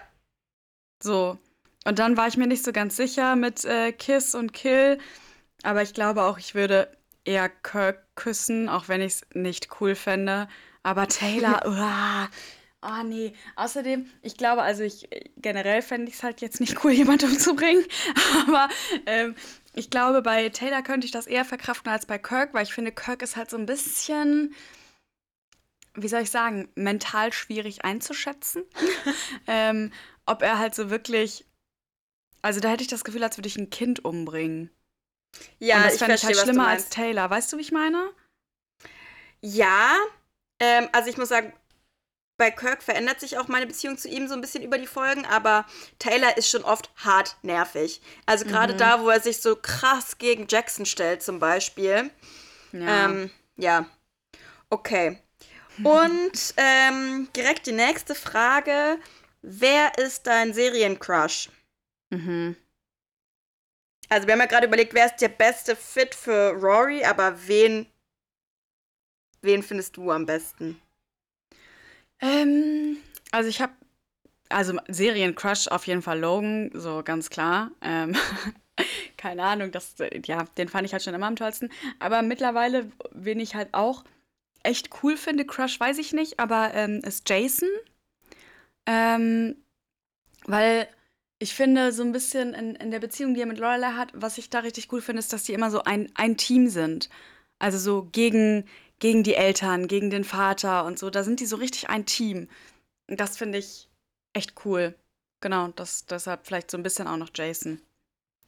So. 1.01 1.37
Und 1.85 1.99
dann 1.99 2.17
war 2.17 2.27
ich 2.27 2.37
mir 2.37 2.47
nicht 2.47 2.63
so 2.63 2.71
ganz 2.71 2.95
sicher 2.95 3.35
mit 3.35 3.65
äh, 3.65 3.91
Kiss 3.91 4.35
und 4.35 4.53
Kill. 4.53 4.99
Aber 5.63 5.81
ich 5.81 5.93
glaube 5.93 6.23
auch, 6.23 6.37
ich 6.37 6.53
würde 6.55 6.95
eher 7.25 7.49
Kirk 7.49 8.15
küssen, 8.15 8.69
auch 8.69 8.87
wenn 8.87 9.01
ich 9.01 9.13
es 9.13 9.25
nicht 9.33 9.69
cool 9.79 9.95
fände. 9.95 10.47
Aber 10.83 11.07
Taylor, 11.07 11.63
uah, 11.67 12.29
oh 12.81 13.03
nee. 13.03 13.33
Außerdem, 13.55 14.09
ich 14.21 14.37
glaube, 14.37 14.61
also 14.61 14.83
ich 14.83 15.09
generell 15.37 15.81
fände 15.81 16.09
ich 16.09 16.15
es 16.15 16.23
halt 16.23 16.41
jetzt 16.41 16.59
nicht 16.59 16.83
cool, 16.83 16.91
jemanden 16.93 17.31
umzubringen. 17.31 17.85
Aber 18.47 18.69
ähm, 19.05 19.35
ich 19.73 19.89
glaube, 19.89 20.21
bei 20.21 20.49
Taylor 20.49 20.81
könnte 20.83 21.05
ich 21.05 21.11
das 21.11 21.27
eher 21.27 21.45
verkraften 21.45 21.91
als 21.91 22.05
bei 22.05 22.17
Kirk, 22.17 22.53
weil 22.53 22.63
ich 22.63 22.73
finde, 22.73 22.91
Kirk 22.91 23.21
ist 23.21 23.35
halt 23.35 23.49
so 23.49 23.57
ein 23.57 23.65
bisschen, 23.65 24.53
wie 25.95 26.07
soll 26.07 26.21
ich 26.21 26.31
sagen, 26.31 26.69
mental 26.75 27.33
schwierig 27.33 27.83
einzuschätzen. 27.83 28.63
ähm, 29.47 29.91
ob 30.25 30.41
er 30.41 30.59
halt 30.59 30.75
so 30.75 30.89
wirklich. 30.89 31.45
Also 32.41 32.59
da 32.59 32.69
hätte 32.69 32.83
ich 32.83 32.89
das 32.89 33.05
Gefühl, 33.05 33.23
als 33.23 33.37
würde 33.37 33.47
ich 33.47 33.57
ein 33.57 33.69
Kind 33.69 34.03
umbringen. 34.03 34.69
Ja, 35.59 35.77
Und 35.77 35.83
das 35.85 35.93
ich 35.93 35.99
fände 35.99 36.15
ich 36.15 36.25
halt 36.25 36.37
schlimmer 36.37 36.67
als. 36.67 36.89
Taylor. 36.89 37.29
Weißt 37.29 37.51
du, 37.51 37.57
wie 37.57 37.61
ich 37.61 37.71
meine? 37.71 38.09
Ja, 39.41 39.95
ähm, 40.59 40.87
also 40.91 41.09
ich 41.09 41.17
muss 41.17 41.29
sagen, 41.29 41.53
bei 42.37 42.49
Kirk 42.51 42.81
verändert 42.81 43.19
sich 43.19 43.37
auch 43.37 43.47
meine 43.47 43.67
Beziehung 43.67 43.97
zu 43.97 44.07
ihm 44.09 44.27
so 44.27 44.33
ein 44.33 44.41
bisschen 44.41 44.63
über 44.63 44.77
die 44.77 44.87
Folgen, 44.87 45.25
aber 45.25 45.65
Taylor 45.99 46.35
ist 46.37 46.49
schon 46.49 46.63
oft 46.63 46.89
hart 46.97 47.37
nervig. 47.43 48.01
Also 48.25 48.45
gerade 48.45 48.73
Mhm. 48.73 48.77
da, 48.77 49.01
wo 49.01 49.09
er 49.09 49.19
sich 49.21 49.41
so 49.41 49.55
krass 49.55 50.17
gegen 50.17 50.47
Jackson 50.49 50.85
stellt, 50.85 51.21
zum 51.23 51.39
Beispiel. 51.39 52.09
Ja. 52.71 53.05
Ähm, 53.05 53.29
ja. 53.55 53.85
Okay. 54.69 55.19
Und 55.83 56.31
ähm, 56.57 57.29
direkt 57.35 57.67
die 57.67 57.71
nächste 57.71 58.15
Frage. 58.15 58.97
Wer 59.41 59.97
ist 59.97 60.25
dein 60.27 60.53
Seriencrush? 60.53 61.49
mhm. 62.09 62.55
Also 64.13 64.27
wir 64.27 64.33
haben 64.33 64.41
ja 64.41 64.45
gerade 64.45 64.67
überlegt, 64.67 64.93
wer 64.93 65.07
ist 65.07 65.21
der 65.21 65.29
beste 65.29 65.75
Fit 65.75 66.13
für 66.13 66.51
Rory, 66.51 67.03
aber 67.03 67.47
wen, 67.47 67.87
wen 69.41 69.63
findest 69.63 69.97
du 69.97 70.11
am 70.11 70.27
besten? 70.27 70.79
Ähm, 72.21 72.97
also 73.31 73.49
ich 73.49 73.59
habe, 73.59 73.73
also 74.49 74.77
Seriencrush 74.87 75.67
auf 75.67 75.87
jeden 75.87 76.03
Fall 76.03 76.19
Logan, 76.19 76.69
so 76.75 77.01
ganz 77.03 77.31
klar. 77.31 77.71
Ähm, 77.81 78.15
keine 79.17 79.41
Ahnung, 79.41 79.71
das, 79.71 79.95
ja, 80.25 80.43
den 80.59 80.69
fand 80.69 80.85
ich 80.85 80.93
halt 80.93 81.01
schon 81.01 81.15
immer 81.15 81.25
am 81.25 81.35
tollsten. 81.35 81.71
Aber 81.97 82.21
mittlerweile, 82.21 82.91
wen 83.13 83.39
ich 83.39 83.55
halt 83.55 83.73
auch 83.73 84.03
echt 84.61 84.91
cool 85.01 85.17
finde, 85.17 85.43
Crush 85.43 85.79
weiß 85.79 85.97
ich 85.97 86.13
nicht, 86.13 86.39
aber 86.39 86.71
ähm, 86.75 87.01
ist 87.03 87.27
Jason. 87.27 87.69
Ähm, 88.85 89.55
weil 90.45 90.87
ich 91.43 91.53
finde, 91.53 91.91
so 91.91 92.03
ein 92.03 92.13
bisschen 92.13 92.53
in, 92.53 92.75
in 92.75 92.89
der 92.89 92.99
Beziehung, 92.99 93.33
die 93.33 93.41
er 93.41 93.45
mit 93.45 93.59
Lorelei 93.59 93.91
hat, 93.91 94.11
was 94.13 94.37
ich 94.37 94.49
da 94.49 94.59
richtig 94.59 94.91
cool 94.93 95.01
finde, 95.01 95.19
ist, 95.19 95.33
dass 95.33 95.43
die 95.43 95.53
immer 95.53 95.69
so 95.69 95.83
ein, 95.83 96.09
ein 96.15 96.37
Team 96.37 96.69
sind. 96.69 97.09
Also 97.59 97.77
so 97.77 98.07
gegen, 98.13 98.65
gegen 98.99 99.23
die 99.23 99.35
Eltern, 99.35 99.89
gegen 99.89 100.09
den 100.09 100.23
Vater 100.23 100.85
und 100.85 100.97
so. 100.97 101.09
Da 101.09 101.25
sind 101.25 101.41
die 101.41 101.45
so 101.45 101.57
richtig 101.57 101.89
ein 101.89 102.05
Team. 102.05 102.47
Und 103.09 103.19
das 103.19 103.37
finde 103.37 103.57
ich 103.57 103.89
echt 104.31 104.53
cool. 104.63 104.95
Genau, 105.41 105.67
das, 105.75 106.05
deshalb 106.05 106.47
vielleicht 106.47 106.71
so 106.71 106.77
ein 106.77 106.83
bisschen 106.83 107.07
auch 107.07 107.17
noch 107.17 107.29
Jason. 107.35 107.81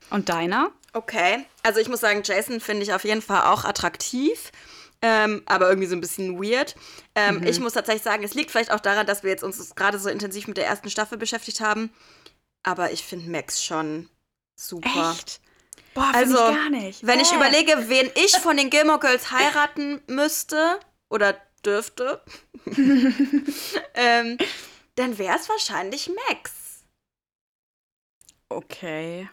Und 0.09 0.29
deiner? 0.29 0.71
Okay, 0.93 1.45
also 1.63 1.81
ich 1.81 1.89
muss 1.89 1.99
sagen, 1.99 2.21
Jason 2.23 2.61
finde 2.61 2.83
ich 2.83 2.93
auf 2.93 3.03
jeden 3.03 3.21
Fall 3.21 3.41
auch 3.51 3.65
attraktiv, 3.65 4.53
ähm, 5.01 5.41
aber 5.45 5.67
irgendwie 5.67 5.89
so 5.89 5.95
ein 5.95 6.01
bisschen 6.01 6.41
weird. 6.41 6.75
Ähm, 7.13 7.39
Mhm. 7.39 7.47
Ich 7.47 7.59
muss 7.59 7.73
tatsächlich 7.73 8.03
sagen, 8.03 8.23
es 8.23 8.35
liegt 8.35 8.51
vielleicht 8.51 8.71
auch 8.71 8.79
daran, 8.79 9.05
dass 9.05 9.23
wir 9.23 9.31
jetzt 9.31 9.43
uns 9.43 9.75
gerade 9.75 9.99
so 9.99 10.07
intensiv 10.07 10.47
mit 10.47 10.55
der 10.55 10.67
ersten 10.67 10.89
Staffel 10.89 11.17
beschäftigt 11.17 11.59
haben, 11.59 11.91
aber 12.65 12.91
ich 12.91 13.03
finde 13.03 13.29
Max 13.29 13.63
schon 13.63 14.09
super. 14.59 15.11
Echt? 15.13 15.39
Boah, 15.93 16.11
finde 16.13 16.17
Also, 16.17 16.49
ich 16.49 16.55
gar 16.55 16.69
nicht. 16.69 17.05
Wenn 17.07 17.19
ich 17.19 17.31
Äh. 17.31 17.35
überlege, 17.35 17.89
wen 17.89 18.11
ich 18.15 18.35
von 18.37 18.57
den 18.57 18.69
Gilmore 18.69 18.99
Girls 18.99 19.31
heiraten 19.31 20.01
müsste 20.07 20.79
oder 21.09 21.39
dürfte, 21.63 22.21
ähm, 23.93 24.37
dann 24.95 25.17
wäre 25.17 25.37
es 25.37 25.47
wahrscheinlich 25.49 26.09
Max. 26.29 26.51
Okay. 28.49 29.29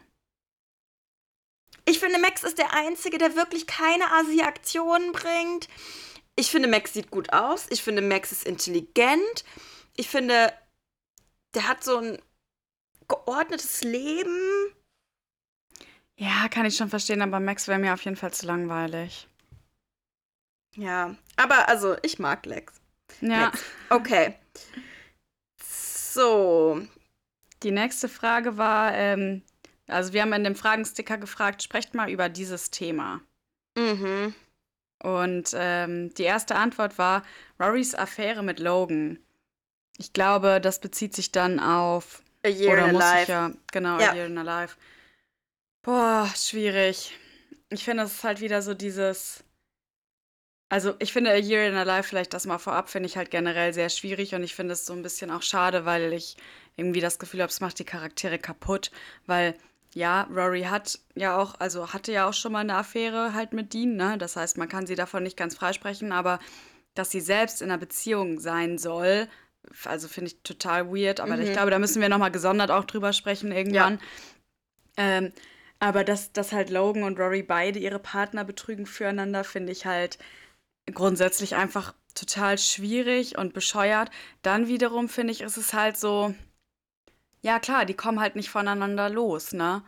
Ich 1.84 1.98
finde, 1.98 2.18
Max 2.20 2.44
ist 2.44 2.58
der 2.58 2.72
Einzige, 2.74 3.18
der 3.18 3.34
wirklich 3.34 3.66
keine 3.66 4.10
Asi-Aktionen 4.12 5.12
bringt. 5.12 5.68
Ich 6.36 6.50
finde, 6.50 6.68
Max 6.68 6.92
sieht 6.92 7.10
gut 7.10 7.32
aus. 7.32 7.66
Ich 7.70 7.82
finde, 7.82 8.02
Max 8.02 8.30
ist 8.32 8.44
intelligent. 8.44 9.44
Ich 9.96 10.08
finde, 10.08 10.52
der 11.54 11.68
hat 11.68 11.82
so 11.84 11.98
ein 11.98 12.22
geordnetes 13.08 13.82
Leben. 13.82 14.72
Ja, 16.16 16.48
kann 16.48 16.66
ich 16.66 16.76
schon 16.76 16.88
verstehen, 16.88 17.22
aber 17.22 17.40
Max 17.40 17.68
wäre 17.68 17.78
mir 17.78 17.94
auf 17.94 18.04
jeden 18.04 18.16
Fall 18.16 18.32
zu 18.32 18.46
langweilig. 18.46 19.28
Ja, 20.74 21.16
aber 21.36 21.68
also, 21.68 21.96
ich 22.02 22.18
mag 22.18 22.46
Lex. 22.46 22.74
Ja. 23.20 23.46
Max. 23.46 23.64
Okay. 23.90 24.34
So. 25.62 26.80
Die 27.62 27.70
nächste 27.70 28.08
Frage 28.08 28.56
war, 28.56 28.92
ähm, 28.94 29.42
also 29.86 30.12
wir 30.12 30.22
haben 30.22 30.32
in 30.32 30.44
dem 30.44 30.56
Fragensticker 30.56 31.18
gefragt, 31.18 31.62
sprecht 31.62 31.94
mal 31.94 32.10
über 32.10 32.28
dieses 32.28 32.70
Thema. 32.70 33.20
Mhm. 33.76 34.34
Und 35.02 35.50
ähm, 35.54 36.14
die 36.14 36.22
erste 36.22 36.54
Antwort 36.56 36.98
war 36.98 37.24
Rorys 37.58 37.94
Affäre 37.94 38.42
mit 38.42 38.60
Logan. 38.60 39.18
Ich 39.98 40.12
glaube, 40.12 40.60
das 40.60 40.80
bezieht 40.80 41.14
sich 41.14 41.32
dann 41.32 41.60
auf 41.60 42.22
A 42.44 42.48
Year 42.48 42.72
oder 42.72 42.86
in 42.86 42.92
muss 42.92 43.04
ich 43.04 43.10
Life. 43.10 43.32
ja 43.32 43.50
genau 43.70 43.98
Ja. 44.00 44.10
A 44.10 44.14
Year 44.14 44.26
in 44.26 44.38
a 44.38 44.42
Life. 44.42 44.76
Boah, 45.82 46.28
schwierig. 46.36 47.16
Ich 47.70 47.84
finde, 47.84 48.04
es 48.04 48.12
ist 48.12 48.24
halt 48.24 48.40
wieder 48.40 48.62
so 48.62 48.74
dieses. 48.74 49.44
Also, 50.68 50.94
ich 51.00 51.12
finde 51.12 51.30
A 51.32 51.36
Year 51.36 51.66
in 51.68 51.74
a 51.74 51.82
Life, 51.82 52.08
vielleicht 52.08 52.32
das 52.32 52.46
mal 52.46 52.58
vorab, 52.58 52.88
finde 52.88 53.06
ich 53.06 53.16
halt 53.16 53.30
generell 53.30 53.74
sehr 53.74 53.90
schwierig 53.90 54.34
und 54.34 54.42
ich 54.42 54.54
finde 54.54 54.72
es 54.72 54.86
so 54.86 54.94
ein 54.94 55.02
bisschen 55.02 55.30
auch 55.30 55.42
schade, 55.42 55.84
weil 55.84 56.12
ich 56.14 56.36
irgendwie 56.76 57.00
das 57.00 57.18
Gefühl 57.18 57.42
habe, 57.42 57.50
es 57.50 57.60
macht 57.60 57.78
die 57.78 57.84
Charaktere 57.84 58.38
kaputt, 58.38 58.90
weil 59.26 59.54
ja, 59.94 60.22
Rory 60.34 60.62
hat 60.62 60.98
ja 61.14 61.36
auch, 61.36 61.54
also 61.60 61.92
hatte 61.92 62.12
ja 62.12 62.26
auch 62.26 62.32
schon 62.32 62.52
mal 62.52 62.60
eine 62.60 62.76
Affäre 62.76 63.34
halt 63.34 63.52
mit 63.52 63.74
Dean, 63.74 63.96
ne? 63.96 64.16
Das 64.16 64.36
heißt, 64.36 64.56
man 64.56 64.68
kann 64.68 64.86
sie 64.86 64.94
davon 64.94 65.22
nicht 65.22 65.36
ganz 65.36 65.54
freisprechen, 65.54 66.12
aber 66.12 66.38
dass 66.94 67.10
sie 67.10 67.20
selbst 67.20 67.60
in 67.60 67.70
einer 67.70 67.78
Beziehung 67.78 68.40
sein 68.40 68.78
soll, 68.78 69.28
also 69.84 70.08
finde 70.08 70.28
ich 70.30 70.42
total 70.42 70.88
weird, 70.88 71.20
aber 71.20 71.36
Mhm. 71.36 71.42
ich 71.42 71.52
glaube, 71.52 71.70
da 71.70 71.78
müssen 71.78 72.00
wir 72.02 72.08
nochmal 72.08 72.30
gesondert 72.30 72.70
auch 72.70 72.84
drüber 72.84 73.12
sprechen 73.12 73.52
irgendwann. 73.52 74.00
Ähm, 74.96 75.32
aber 75.78 76.04
dass, 76.04 76.32
dass 76.32 76.52
halt 76.52 76.70
Logan 76.70 77.02
und 77.02 77.18
Rory 77.18 77.42
beide 77.42 77.78
ihre 77.78 77.98
Partner 77.98 78.44
betrügen 78.44 78.86
füreinander, 78.86 79.42
finde 79.44 79.72
ich 79.72 79.86
halt 79.86 80.18
grundsätzlich 80.92 81.56
einfach 81.56 81.94
total 82.14 82.58
schwierig 82.58 83.38
und 83.38 83.54
bescheuert. 83.54 84.10
Dann 84.42 84.68
wiederum 84.68 85.08
finde 85.08 85.32
ich, 85.32 85.40
ist 85.40 85.56
es 85.56 85.72
halt 85.72 85.96
so, 85.96 86.34
ja 87.40 87.58
klar, 87.58 87.84
die 87.84 87.94
kommen 87.94 88.20
halt 88.20 88.36
nicht 88.36 88.50
voneinander 88.50 89.08
los, 89.08 89.52
ne? 89.52 89.82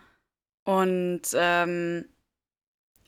Und 0.65 1.23
ähm, 1.35 2.09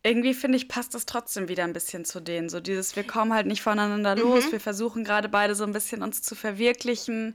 irgendwie 0.06 0.34
finde 0.34 0.56
ich, 0.58 0.68
passt 0.68 0.94
das 0.94 1.06
trotzdem 1.06 1.48
wieder 1.48 1.64
ein 1.64 1.72
bisschen 1.72 2.04
zu 2.04 2.20
denen. 2.20 2.48
So 2.48 2.60
dieses, 2.60 2.96
wir 2.96 3.04
kommen 3.04 3.32
halt 3.34 3.46
nicht 3.46 3.62
voneinander 3.62 4.16
los, 4.16 4.44
Mhm. 4.46 4.52
wir 4.52 4.60
versuchen 4.60 5.04
gerade 5.04 5.28
beide 5.28 5.54
so 5.54 5.64
ein 5.64 5.72
bisschen 5.72 6.02
uns 6.02 6.22
zu 6.22 6.34
verwirklichen, 6.34 7.34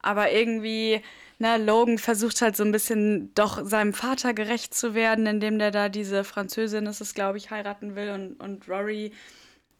aber 0.00 0.30
irgendwie, 0.32 1.02
ne, 1.38 1.58
Logan 1.58 1.98
versucht 1.98 2.42
halt 2.42 2.56
so 2.56 2.64
ein 2.64 2.72
bisschen 2.72 3.32
doch 3.34 3.64
seinem 3.66 3.94
Vater 3.94 4.34
gerecht 4.34 4.74
zu 4.74 4.94
werden, 4.94 5.26
indem 5.26 5.58
der 5.58 5.70
da 5.70 5.88
diese 5.88 6.24
Französin 6.24 6.86
ist 6.86 7.00
es, 7.00 7.14
glaube 7.14 7.38
ich, 7.38 7.50
heiraten 7.50 7.96
will 7.96 8.10
und, 8.10 8.34
und 8.40 8.68
Rory, 8.68 9.12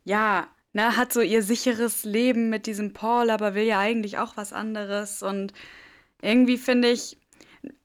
ja, 0.05 0.49
ne, 0.73 0.97
hat 0.97 1.13
so 1.13 1.21
ihr 1.21 1.43
sicheres 1.43 2.05
Leben 2.05 2.51
mit 2.51 2.67
diesem 2.67 2.93
Paul, 2.93 3.31
aber 3.31 3.55
will 3.55 3.65
ja 3.65 3.79
eigentlich 3.81 4.19
auch 4.19 4.37
was 4.37 4.53
anderes 4.53 5.23
und 5.23 5.53
irgendwie 6.23 6.59
finde 6.59 6.91
ich 6.91 7.19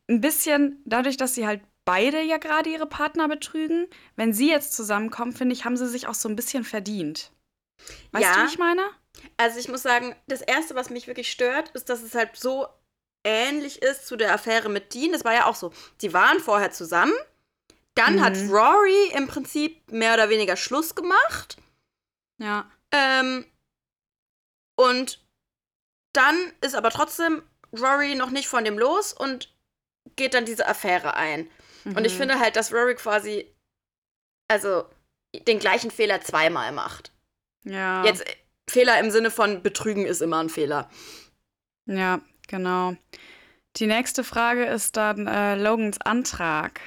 ein 0.10 0.22
bisschen, 0.22 0.82
dadurch, 0.86 1.18
dass 1.18 1.36
sie 1.36 1.48
halt 1.48 1.62
beide 1.86 2.22
ja 2.22 2.38
gerade 2.38 2.70
ihre 2.70 2.88
Partner 2.88 3.28
betrügen, 3.28 3.88
wenn 4.16 4.34
sie 4.34 4.50
jetzt 4.50 4.74
zusammenkommen, 4.76 5.34
finde 5.34 5.54
ich, 5.54 5.66
haben 5.66 5.78
sie 5.78 5.88
sich 5.88 6.08
auch 6.08 6.14
so 6.16 6.28
ein 6.28 6.36
bisschen 6.36 6.64
verdient. 6.64 7.32
Weißt 8.12 8.24
Ja. 8.26 8.34
du, 8.36 8.42
wie 8.42 8.48
ich 8.52 8.58
meine? 8.58 8.82
Also 9.38 9.60
ich 9.60 9.70
muss 9.70 9.84
sagen, 9.84 10.16
das 10.28 10.42
Erste, 10.42 10.76
was 10.76 10.90
mich 10.90 11.08
wirklich 11.08 11.32
stört, 11.32 11.70
ist, 11.70 11.90
dass 11.90 12.02
es 12.02 12.16
halt 12.16 12.36
so 12.36 12.68
ähnlich 13.24 13.82
ist 13.82 14.06
zu 14.08 14.16
der 14.18 14.34
Affäre 14.34 14.70
mit 14.70 14.94
Dean. 14.94 15.12
Das 15.12 15.24
war 15.24 15.34
ja 15.34 15.46
auch 15.46 15.56
so. 15.56 15.72
Sie 15.98 16.14
waren 16.14 16.40
vorher 16.40 16.72
zusammen. 16.72 17.14
Dann 17.96 18.22
hat 18.22 18.36
Mhm. 18.36 18.52
Rory 18.52 19.12
im 19.14 19.28
Prinzip 19.28 19.90
mehr 19.92 20.14
oder 20.16 20.30
weniger 20.30 20.58
Schluss 20.58 20.96
gemacht. 20.96 21.58
Ja. 22.40 22.70
Ähm, 22.92 23.46
und 24.76 25.24
dann 26.14 26.36
ist 26.62 26.76
aber 26.76 26.90
trotzdem 26.90 27.42
Rory 27.74 28.16
noch 28.16 28.30
nicht 28.32 28.48
von 28.48 28.66
dem 28.66 28.78
los 28.78 29.14
und 29.14 29.54
geht 30.16 30.34
dann 30.34 30.46
diese 30.46 30.68
Affäre 30.68 31.16
ein. 31.16 31.50
Mhm. 31.86 31.96
Und 31.96 32.06
ich 32.06 32.14
mhm. 32.14 32.18
finde 32.18 32.40
halt, 32.40 32.56
dass 32.56 32.74
Rory 32.74 32.96
quasi, 32.96 33.50
also 34.52 34.86
den 35.48 35.60
gleichen 35.60 35.92
Fehler 35.92 36.22
zweimal 36.22 36.72
macht. 36.72 37.12
Ja. 37.64 38.04
Jetzt 38.04 38.26
Fehler 38.70 39.00
im 39.00 39.12
Sinne 39.12 39.32
von 39.32 39.64
Betrügen 39.64 40.06
ist 40.06 40.22
immer 40.22 40.40
ein 40.40 40.50
Fehler. 40.50 40.90
Ja, 41.88 42.22
genau. 42.48 42.96
Die 43.78 43.88
nächste 43.88 44.24
Frage 44.24 44.66
ist 44.66 44.98
dann 44.98 45.28
äh, 45.28 45.56
Logans 45.56 46.00
Antrag. 46.02 46.82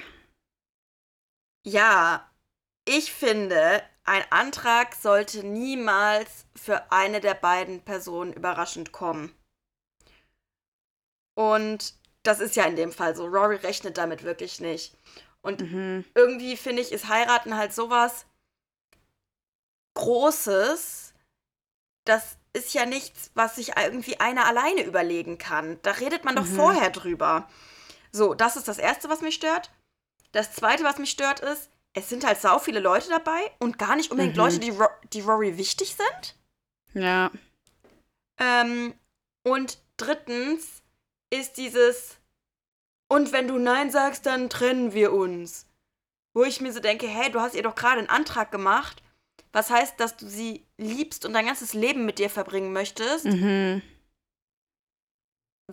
Ja, 1.65 2.31
ich 2.87 3.13
finde, 3.13 3.83
ein 4.05 4.25
Antrag 4.31 4.95
sollte 4.95 5.47
niemals 5.47 6.47
für 6.57 6.91
eine 6.91 7.21
der 7.21 7.35
beiden 7.35 7.83
Personen 7.83 8.33
überraschend 8.33 8.91
kommen. 8.91 9.35
Und 11.35 11.95
das 12.29 12.41
ist 12.41 12.57
ja 12.57 12.65
in 12.65 12.77
dem 12.77 12.93
Fall 12.93 13.17
so. 13.17 13.25
Rory 13.27 13.57
rechnet 13.57 13.97
damit 13.97 14.23
wirklich 14.23 14.61
nicht. 14.61 14.95
Und 15.41 15.61
mhm. 15.61 16.05
irgendwie 16.15 16.57
finde 16.57 16.83
ich, 16.83 16.93
ist 16.93 17.09
heiraten 17.09 17.57
halt 17.57 17.73
sowas 17.73 18.27
Großes. 19.95 21.15
Das 22.05 22.37
ist 22.53 22.75
ja 22.75 22.85
nichts, 22.85 23.31
was 23.35 23.57
sich 23.57 23.77
irgendwie 23.77 24.21
einer 24.21 24.47
alleine 24.47 24.83
überlegen 24.83 25.39
kann. 25.39 25.79
Da 25.83 25.93
redet 25.93 26.25
man 26.25 26.37
doch 26.37 26.45
mhm. 26.45 26.55
vorher 26.57 26.91
drüber. 26.91 27.49
So, 28.13 28.35
das 28.35 28.57
ist 28.57 28.69
das 28.69 28.79
Erste, 28.79 29.09
was 29.09 29.23
mich 29.23 29.35
stört. 29.35 29.71
Das 30.33 30.53
Zweite, 30.53 30.85
was 30.85 30.99
mich 30.99 31.11
stört, 31.11 31.41
ist, 31.41 31.71
es 31.95 32.11
sind 32.11 32.27
halt 32.27 32.41
sau 32.41 32.59
viele 32.59 32.81
Leute 32.81 33.09
dabei 33.09 33.41
und 33.59 33.79
gar 33.79 33.97
nicht 33.97 34.11
unbedingt 34.11 34.37
mhm. 34.37 34.43
Leute, 34.43 34.59
die, 34.59 34.71
Ro 34.71 34.87
die 35.13 35.23
Rory 35.23 35.57
wichtig 35.57 35.97
sind. 35.97 36.37
Ja. 36.93 37.31
Ähm, 38.39 38.95
und 39.45 39.79
drittens 39.97 40.83
ist 41.31 41.57
dieses, 41.57 42.18
und 43.09 43.33
wenn 43.33 43.49
du 43.49 43.59
Nein 43.59 43.91
sagst, 43.91 44.27
dann 44.27 44.51
trennen 44.51 44.93
wir 44.93 45.13
uns. 45.13 45.67
Wo 46.35 46.45
ich 46.45 46.61
mir 46.61 46.73
so 46.73 46.81
denke, 46.81 47.09
hey, 47.09 47.31
du 47.33 47.41
hast 47.41 47.55
ihr 47.55 47.63
doch 47.63 47.75
gerade 47.75 47.99
einen 47.99 48.11
Antrag 48.11 48.53
gemacht, 48.53 49.03
was 49.53 49.71
heißt, 49.71 49.99
dass 49.99 50.17
du 50.17 50.27
sie 50.27 50.67
liebst 50.77 51.25
und 51.25 51.33
dein 51.33 51.47
ganzes 51.47 51.73
Leben 51.73 52.05
mit 52.05 52.19
dir 52.19 52.31
verbringen 52.31 52.73
möchtest. 52.73 53.25
Mhm. 53.25 53.83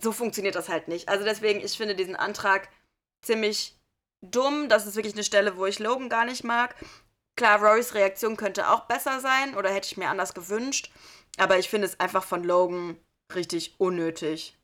So 0.00 0.12
funktioniert 0.12 0.54
das 0.54 0.68
halt 0.68 0.88
nicht. 0.88 1.08
Also 1.08 1.24
deswegen, 1.24 1.60
ich 1.60 1.76
finde 1.76 1.94
diesen 1.94 2.16
Antrag 2.16 2.68
ziemlich 3.22 3.78
dumm. 4.22 4.68
Das 4.68 4.86
ist 4.86 4.96
wirklich 4.96 5.14
eine 5.14 5.24
Stelle, 5.24 5.56
wo 5.56 5.66
ich 5.66 5.78
Logan 5.78 6.08
gar 6.08 6.24
nicht 6.24 6.44
mag. 6.44 6.74
Klar, 7.36 7.60
Rorys 7.60 7.94
Reaktion 7.94 8.36
könnte 8.36 8.70
auch 8.70 8.86
besser 8.86 9.20
sein 9.20 9.54
oder 9.54 9.70
hätte 9.70 9.86
ich 9.86 9.96
mir 9.96 10.08
anders 10.08 10.34
gewünscht. 10.34 10.90
Aber 11.36 11.58
ich 11.58 11.68
finde 11.68 11.86
es 11.86 12.00
einfach 12.00 12.24
von 12.24 12.44
Logan 12.44 12.98
richtig 13.34 13.74
unnötig. 13.78 14.56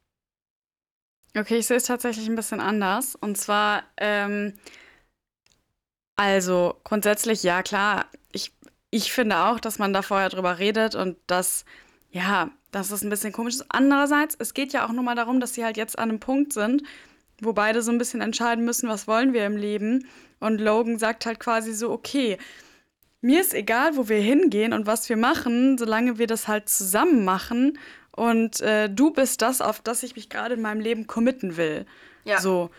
Okay, 1.37 1.57
ich 1.59 1.67
sehe 1.67 1.79
es 1.79 1.85
tatsächlich 1.85 2.29
ein 2.29 2.37
bisschen 2.37 2.61
anders. 2.61 3.17
Und 3.17 3.39
zwar, 3.39 3.85
ähm, 3.97 4.55
also 6.17 6.79
grundsätzlich, 6.85 7.43
ja 7.43 7.63
klar, 7.63 8.07
ich, 8.33 8.53
ich 8.91 9.13
finde 9.13 9.39
auch, 9.45 9.59
dass 9.59 9.79
man 9.79 9.93
da 9.93 10.03
vorher 10.03 10.29
drüber 10.29 10.59
redet 10.59 10.95
und 10.95 11.17
dass, 11.27 11.65
ja, 12.11 12.51
dass 12.71 12.91
es 12.91 13.03
ein 13.03 13.11
bisschen 13.11 13.33
komisch 13.33 13.55
ist. 13.55 13.67
Andererseits, 13.71 14.37
es 14.39 14.53
geht 14.53 14.73
ja 14.75 14.87
auch 14.87 14.93
nur 14.93 15.05
mal 15.05 15.15
darum, 15.15 15.41
dass 15.41 15.55
sie 15.55 15.65
halt 15.65 15.77
jetzt 15.79 15.99
an 15.99 16.11
einem 16.11 16.21
Punkt 16.21 16.53
sind, 16.53 16.83
wo 17.41 17.53
beide 17.55 17.83
so 17.83 17.91
ein 17.91 17.99
bisschen 17.99 18.21
entscheiden 18.21 18.65
müssen, 18.65 18.89
was 18.89 19.09
wollen 19.09 19.33
wir 19.33 19.47
im 19.47 19.57
Leben. 19.57 20.07
Und 20.39 20.61
Logan 20.61 20.99
sagt 20.99 21.25
halt 21.25 21.41
quasi 21.41 21.73
so, 21.73 21.91
okay, 21.91 22.37
mir 23.23 23.41
ist 23.41 23.55
egal, 23.55 23.97
wo 23.97 24.09
wir 24.09 24.21
hingehen 24.21 24.73
und 24.73 24.87
was 24.87 25.09
wir 25.09 25.17
machen, 25.17 25.79
solange 25.79 26.19
wir 26.19 26.27
das 26.27 26.49
halt 26.49 26.69
zusammen 26.69 27.25
machen. 27.25 27.79
Und 28.15 28.61
äh, 28.61 28.89
du 28.89 29.11
bist 29.11 29.43
das, 29.43 29.61
auf 29.61 29.81
das 29.81 30.03
ich 30.03 30.17
mich 30.17 30.29
gerade 30.29 30.55
in 30.55 30.61
meinem 30.61 30.81
Leben 30.81 31.07
committen 31.07 31.57
will. 31.57 31.87
Ja. 32.25 32.41
So. 32.41 32.71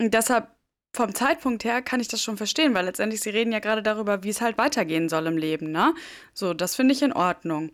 Und 0.00 0.14
deshalb, 0.14 0.48
vom 0.94 1.14
Zeitpunkt 1.14 1.64
her, 1.64 1.82
kann 1.82 2.00
ich 2.00 2.08
das 2.08 2.22
schon 2.22 2.36
verstehen, 2.36 2.74
weil 2.74 2.86
letztendlich, 2.86 3.20
sie 3.20 3.30
reden 3.30 3.52
ja 3.52 3.58
gerade 3.58 3.82
darüber, 3.82 4.22
wie 4.22 4.30
es 4.30 4.40
halt 4.40 4.56
weitergehen 4.56 5.08
soll 5.08 5.26
im 5.26 5.36
Leben, 5.36 5.70
ne? 5.70 5.94
So, 6.32 6.54
das 6.54 6.74
finde 6.74 6.94
ich 6.94 7.02
in 7.02 7.12
Ordnung. 7.12 7.70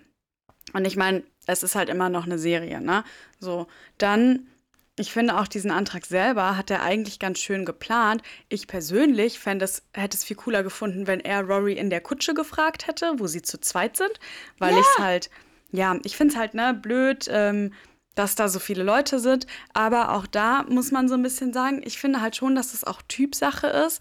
Und 0.73 0.85
ich 0.87 0.97
meine, 0.97 1.23
es 1.47 1.63
ist 1.63 1.77
halt 1.77 1.89
immer 1.89 2.09
noch 2.09 2.25
eine 2.25 2.39
Serie, 2.39 2.81
ne? 2.81 3.05
So, 3.39 3.69
dann 3.99 4.49
ich 4.97 5.13
finde 5.13 5.37
auch 5.39 5.49
diesen 5.49 5.73
Antrag 5.73 6.07
selber 6.07 6.57
hat 6.57 6.71
er 6.71 6.83
eigentlich 6.83 7.19
ganz 7.19 7.41
schön 7.41 7.65
geplant. 7.65 8.23
Ich 8.49 8.69
persönlich 8.69 9.41
fände 9.41 9.65
es, 9.65 9.83
hätte 9.93 10.17
es 10.17 10.23
viel 10.23 10.37
cooler 10.37 10.63
gefunden, 10.63 11.09
wenn 11.09 11.19
er 11.19 11.43
Rory 11.43 11.73
in 11.73 11.91
der 11.91 12.01
Kutsche 12.01 12.33
gefragt 12.33 12.87
hätte, 12.87 13.15
wo 13.17 13.27
sie 13.27 13.43
zu 13.43 13.61
zweit 13.61 13.97
sind, 13.97 14.21
weil 14.59 14.73
ja. 14.73 14.79
ich 14.79 14.87
es 14.87 14.99
halt, 15.03 15.31
ja, 15.75 15.99
ich 16.05 16.17
finde 16.17 16.35
es 16.35 16.39
halt, 16.39 16.55
ne, 16.55 16.73
blöd, 16.73 17.27
ähm, 17.29 17.73
dass 18.15 18.37
da 18.37 18.49
so 18.49 18.61
viele 18.61 18.85
Leute 18.85 19.19
sind. 19.19 19.47
Aber 19.73 20.13
auch 20.13 20.27
da 20.27 20.63
muss 20.69 20.93
man 20.93 21.09
so 21.09 21.15
ein 21.15 21.23
bisschen 21.23 21.53
sagen, 21.53 21.83
ich 21.85 21.99
finde 21.99 22.21
halt 22.21 22.37
schon, 22.37 22.55
dass 22.55 22.75
es 22.75 22.85
auch 22.85 23.03
Typsache 23.03 23.67
ist. 23.67 24.01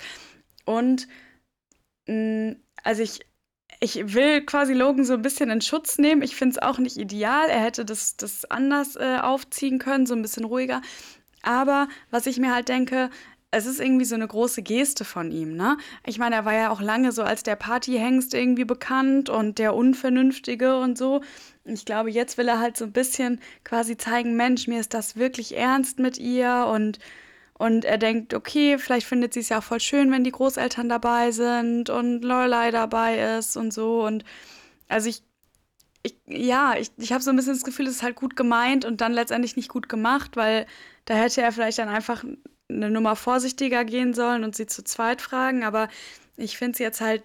Und 0.65 1.07
mh, 2.07 2.51
mm, 2.51 2.55
also 2.83 3.01
ich, 3.01 3.21
ich 3.79 4.13
will 4.13 4.41
quasi 4.45 4.73
Logan 4.73 5.03
so 5.03 5.13
ein 5.13 5.23
bisschen 5.23 5.49
in 5.49 5.61
Schutz 5.61 5.97
nehmen. 5.97 6.21
Ich 6.21 6.35
finde 6.35 6.57
es 6.57 6.61
auch 6.61 6.77
nicht 6.77 6.97
ideal. 6.97 7.49
Er 7.49 7.61
hätte 7.61 7.85
das, 7.85 8.17
das 8.17 8.45
anders 8.45 8.95
äh, 8.95 9.17
aufziehen 9.21 9.79
können, 9.79 10.05
so 10.05 10.13
ein 10.13 10.21
bisschen 10.21 10.45
ruhiger. 10.45 10.81
Aber 11.41 11.87
was 12.11 12.27
ich 12.27 12.37
mir 12.37 12.53
halt 12.53 12.69
denke, 12.69 13.09
es 13.51 13.65
ist 13.65 13.79
irgendwie 13.79 14.05
so 14.05 14.15
eine 14.15 14.27
große 14.27 14.63
Geste 14.63 15.05
von 15.05 15.31
ihm, 15.31 15.55
ne? 15.55 15.77
Ich 16.05 16.17
meine, 16.17 16.35
er 16.35 16.45
war 16.45 16.53
ja 16.53 16.69
auch 16.71 16.81
lange 16.81 17.11
so 17.11 17.23
als 17.23 17.43
der 17.43 17.55
Partyhengst 17.55 18.33
irgendwie 18.33 18.65
bekannt 18.65 19.29
und 19.29 19.59
der 19.59 19.75
Unvernünftige 19.75 20.77
und 20.79 20.97
so. 20.97 21.21
Ich 21.65 21.85
glaube, 21.85 22.11
jetzt 22.11 22.37
will 22.37 22.47
er 22.49 22.59
halt 22.59 22.75
so 22.77 22.85
ein 22.85 22.91
bisschen 22.91 23.39
quasi 23.63 23.97
zeigen, 23.97 24.35
Mensch, 24.35 24.67
mir 24.67 24.79
ist 24.79 24.93
das 24.93 25.15
wirklich 25.15 25.55
ernst 25.57 25.99
mit 25.99 26.17
ihr 26.17 26.67
und 26.71 26.99
und 27.55 27.85
er 27.85 27.97
denkt, 27.97 28.33
okay, 28.33 28.77
vielleicht 28.77 29.07
findet 29.07 29.33
sie 29.33 29.39
es 29.41 29.49
ja 29.49 29.59
auch 29.59 29.63
voll 29.63 29.79
schön, 29.79 30.11
wenn 30.11 30.23
die 30.23 30.31
Großeltern 30.31 30.89
dabei 30.89 31.31
sind 31.31 31.89
und 31.89 32.21
Lorelei 32.23 32.71
dabei 32.71 33.37
ist 33.37 33.55
und 33.55 33.71
so. 33.73 34.03
Und 34.05 34.25
also 34.89 35.07
ich, 35.09 35.23
ich 36.03 36.15
ja, 36.27 36.75
ich, 36.77 36.91
ich 36.97 37.13
habe 37.13 37.23
so 37.23 37.29
ein 37.29 37.35
bisschen 37.35 37.53
das 37.53 37.63
Gefühl, 37.63 37.87
es 37.87 37.95
ist 37.97 38.03
halt 38.03 38.15
gut 38.15 38.35
gemeint 38.35 38.85
und 38.85 39.01
dann 39.01 39.13
letztendlich 39.13 39.55
nicht 39.55 39.69
gut 39.69 39.87
gemacht, 39.87 40.35
weil 40.35 40.65
da 41.05 41.13
hätte 41.13 41.41
er 41.41 41.51
vielleicht 41.51 41.77
dann 41.79 41.89
einfach 41.89 42.23
eine 42.69 42.89
Nummer 42.89 43.15
vorsichtiger 43.15 43.85
gehen 43.85 44.13
sollen 44.13 44.43
und 44.43 44.55
sie 44.55 44.67
zu 44.67 44.83
zweit 44.83 45.21
fragen. 45.21 45.63
Aber 45.63 45.89
ich 46.37 46.57
finde 46.57 46.73
es 46.73 46.79
jetzt 46.79 47.01
halt, 47.01 47.23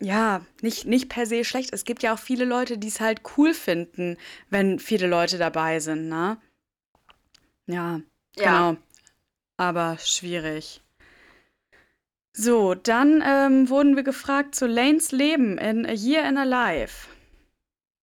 ja, 0.00 0.44
nicht, 0.62 0.86
nicht 0.86 1.08
per 1.08 1.26
se 1.26 1.44
schlecht. 1.44 1.72
Es 1.72 1.84
gibt 1.84 2.02
ja 2.02 2.14
auch 2.14 2.18
viele 2.18 2.44
Leute, 2.44 2.78
die 2.78 2.88
es 2.88 3.00
halt 3.00 3.22
cool 3.36 3.54
finden, 3.54 4.16
wenn 4.50 4.78
viele 4.78 5.06
Leute 5.06 5.38
dabei 5.38 5.80
sind, 5.80 6.08
ne? 6.08 6.38
Ja, 7.66 8.00
ja. 8.36 8.44
genau 8.44 8.76
aber 9.56 9.98
schwierig. 9.98 10.80
So, 12.36 12.74
dann 12.74 13.22
ähm, 13.24 13.68
wurden 13.68 13.94
wir 13.94 14.02
gefragt 14.02 14.54
zu 14.54 14.66
Lanes 14.66 15.12
Leben 15.12 15.56
in 15.58 15.86
A 15.86 15.92
Year 15.92 16.28
in 16.28 16.36
a 16.36 16.44
Life. 16.44 17.08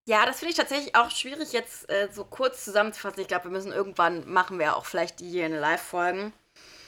Ja, 0.08 0.26
das 0.26 0.40
finde 0.40 0.52
ich 0.52 0.58
tatsächlich 0.58 0.96
auch 0.96 1.12
schwierig 1.12 1.52
jetzt 1.52 1.90
äh, 1.90 2.08
so 2.12 2.24
kurz 2.24 2.64
zusammenzufassen. 2.64 3.22
Ich 3.22 3.28
glaube, 3.28 3.46
wir 3.46 3.52
müssen 3.52 3.72
irgendwann 3.72 4.28
machen 4.32 4.58
wir 4.58 4.76
auch 4.76 4.86
vielleicht 4.86 5.20
die 5.20 5.30
Year 5.30 5.48
in 5.48 5.54
a 5.54 5.60
Life 5.60 5.84
Folgen. 5.84 6.34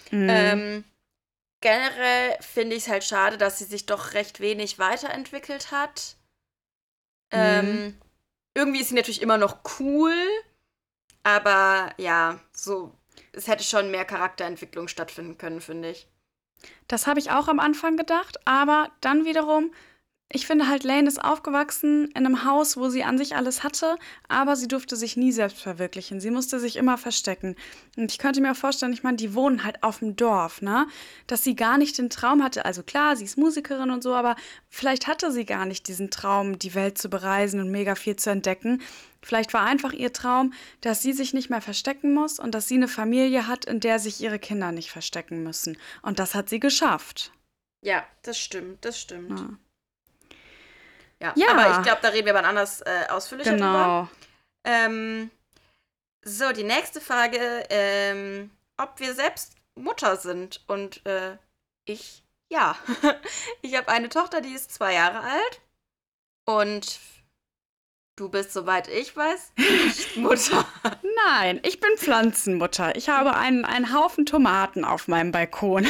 Mhm. 0.10 0.28
Ähm, 0.30 0.84
generell 1.64 2.38
finde 2.42 2.76
ich 2.76 2.84
es 2.84 2.90
halt 2.90 3.06
schade, 3.06 3.38
dass 3.38 3.58
sie 3.58 3.64
sich 3.64 3.86
doch 3.86 4.14
recht 4.14 4.42
wenig 4.42 4.80
weiterentwickelt 4.80 5.72
hat. 5.72 6.18
Mhm. 7.32 7.40
Ähm, 7.40 8.02
irgendwie 8.54 8.82
ist 8.82 8.90
sie 8.90 8.96
natürlich 8.96 9.22
immer 9.22 9.38
noch 9.38 9.60
cool, 9.80 10.14
aber 11.24 11.94
ja, 11.98 12.40
so 12.52 12.94
es 13.32 13.48
hätte 13.48 13.64
schon 13.64 13.92
mehr 13.92 14.04
Charakterentwicklung 14.04 14.90
stattfinden 14.90 15.38
können, 15.38 15.62
finde 15.62 15.92
ich. 15.92 16.08
Das 16.88 17.08
habe 17.08 17.20
ich 17.20 17.32
auch 17.32 17.48
am 17.48 17.60
Anfang 17.60 17.96
gedacht, 17.96 18.46
aber 18.46 18.92
dann 19.00 19.24
wiederum, 19.24 19.74
ich 20.36 20.48
finde 20.48 20.68
halt, 20.68 20.84
Lane 20.84 21.08
ist 21.08 21.24
aufgewachsen 21.24 22.06
in 22.08 22.26
einem 22.26 22.44
Haus, 22.44 22.76
wo 22.76 22.90
sie 22.90 23.04
an 23.04 23.20
sich 23.20 23.36
alles 23.36 23.64
hatte, 23.64 23.98
aber 24.28 24.56
sie 24.56 24.68
durfte 24.68 24.96
sich 24.96 25.16
nie 25.16 25.32
selbst 25.32 25.62
verwirklichen. 25.62 26.20
Sie 26.20 26.32
musste 26.32 26.60
sich 26.60 26.76
immer 26.76 26.98
verstecken. 26.98 27.56
Und 27.98 28.12
ich 28.12 28.18
könnte 28.18 28.42
mir 28.42 28.52
auch 28.52 28.56
vorstellen, 28.56 28.94
ich 28.94 29.04
meine, 29.04 29.18
die 29.18 29.36
wohnen 29.36 29.64
halt 29.64 29.84
auf 29.84 30.00
dem 30.00 30.16
Dorf, 30.16 30.64
ne? 30.64 30.88
Dass 31.28 31.44
sie 31.44 31.56
gar 31.56 31.78
nicht 31.78 32.00
den 32.00 32.10
Traum 32.10 32.44
hatte. 32.44 32.66
Also 32.66 32.82
klar, 32.82 33.16
sie 33.16 33.26
ist 33.26 33.38
Musikerin 33.38 33.92
und 33.92 34.02
so, 34.02 34.16
aber 34.16 34.36
vielleicht 34.70 35.06
hatte 35.06 35.32
sie 35.32 35.46
gar 35.46 35.68
nicht 35.68 35.88
diesen 35.88 36.10
Traum, 36.10 36.58
die 36.58 36.74
Welt 36.74 36.98
zu 36.98 37.10
bereisen 37.10 37.60
und 37.60 37.70
mega 37.70 37.94
viel 37.94 38.16
zu 38.16 38.32
entdecken. 38.32 38.82
Vielleicht 39.22 39.54
war 39.54 39.62
einfach 39.62 39.94
ihr 39.94 40.14
Traum, 40.14 40.52
dass 40.82 41.04
sie 41.04 41.14
sich 41.14 41.36
nicht 41.36 41.52
mehr 41.52 41.62
verstecken 41.62 42.12
muss 42.12 42.40
und 42.40 42.56
dass 42.56 42.68
sie 42.68 42.76
eine 42.76 42.88
Familie 42.88 43.48
hat, 43.48 43.66
in 43.66 43.80
der 43.80 44.00
sich 44.00 44.20
ihre 44.20 44.40
Kinder 44.40 44.72
nicht 44.72 44.90
verstecken 44.90 45.44
müssen. 45.44 45.78
Und 46.02 46.18
das 46.18 46.34
hat 46.34 46.50
sie 46.50 46.60
geschafft. 46.60 47.32
Ja, 47.84 48.04
das 48.24 48.40
stimmt, 48.40 48.84
das 48.84 49.00
stimmt. 49.00 49.40
Ja, 49.40 49.50
ja, 51.24 51.34
ja. 51.36 51.52
aber 51.52 51.78
ich 51.78 51.84
glaube, 51.84 52.00
da 52.02 52.10
reden 52.10 52.26
wir 52.26 52.38
aber 52.38 52.48
anders 52.48 52.82
äh, 52.82 53.08
ausführlicher 53.10 53.52
genau. 53.52 53.72
drüber. 53.72 54.10
Ähm, 54.66 55.32
so, 56.24 56.52
die 56.52 56.64
nächste 56.64 57.02
Frage, 57.02 57.66
ähm, 57.70 58.52
ob 58.78 59.00
wir 59.00 59.14
selbst 59.14 59.56
Mutter 59.76 60.16
sind. 60.18 60.62
Und 60.68 61.06
äh, 61.06 61.38
ich, 61.86 62.24
ja. 62.50 62.76
ich 63.62 63.76
habe 63.76 63.90
eine 63.90 64.10
Tochter, 64.10 64.42
die 64.42 64.54
ist 64.54 64.72
zwei 64.72 64.94
Jahre 64.94 65.20
alt. 65.22 65.62
Und 66.46 67.00
Du 68.16 68.30
bist, 68.30 68.54
soweit 68.54 68.88
ich 68.90 69.16
weiß, 69.18 69.54
nicht 69.58 70.18
Mutter. 70.18 70.66
Nein, 71.28 71.60
ich 71.64 71.80
bin 71.80 71.90
Pflanzenmutter. 71.98 72.96
Ich 72.96 73.10
habe 73.10 73.36
einen, 73.36 73.66
einen 73.66 73.92
Haufen 73.92 74.28
Tomaten 74.28 74.86
auf 74.86 75.08
meinem 75.08 75.32
Balkon. 75.32 75.88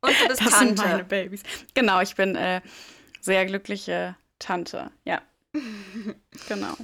Und 0.00 0.20
du 0.20 0.28
bist 0.28 0.40
Das 0.40 0.50
Tante. 0.50 0.66
sind 0.66 0.78
meine 0.78 1.04
Babys. 1.04 1.42
Genau, 1.74 2.00
ich 2.00 2.16
bin 2.16 2.34
äh, 2.34 2.62
sehr 3.20 3.46
glückliche 3.46 4.16
Tante. 4.38 4.90
Ja. 5.04 5.22
genau. 6.48 6.76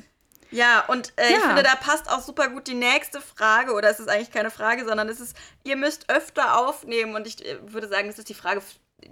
Ja, 0.50 0.84
und 0.86 1.12
äh, 1.16 1.28
ich 1.30 1.36
Ja. 1.36 1.46
finde, 1.46 1.62
da 1.62 1.74
passt 1.76 2.10
auch 2.10 2.20
super 2.20 2.48
gut 2.48 2.66
die 2.66 2.74
nächste 2.74 3.20
Frage, 3.20 3.72
oder 3.72 3.88
es 3.90 4.00
ist 4.00 4.08
eigentlich 4.08 4.30
keine 4.30 4.50
Frage, 4.50 4.84
sondern 4.84 5.08
es 5.08 5.18
ist, 5.20 5.36
ihr 5.64 5.76
müsst 5.76 6.10
öfter 6.10 6.58
aufnehmen 6.58 7.14
und 7.14 7.26
ich 7.26 7.44
äh, 7.46 7.56
würde 7.72 7.88
sagen, 7.88 8.08
das 8.08 8.18
ist 8.18 8.28
die 8.28 8.34
Frage, 8.34 8.60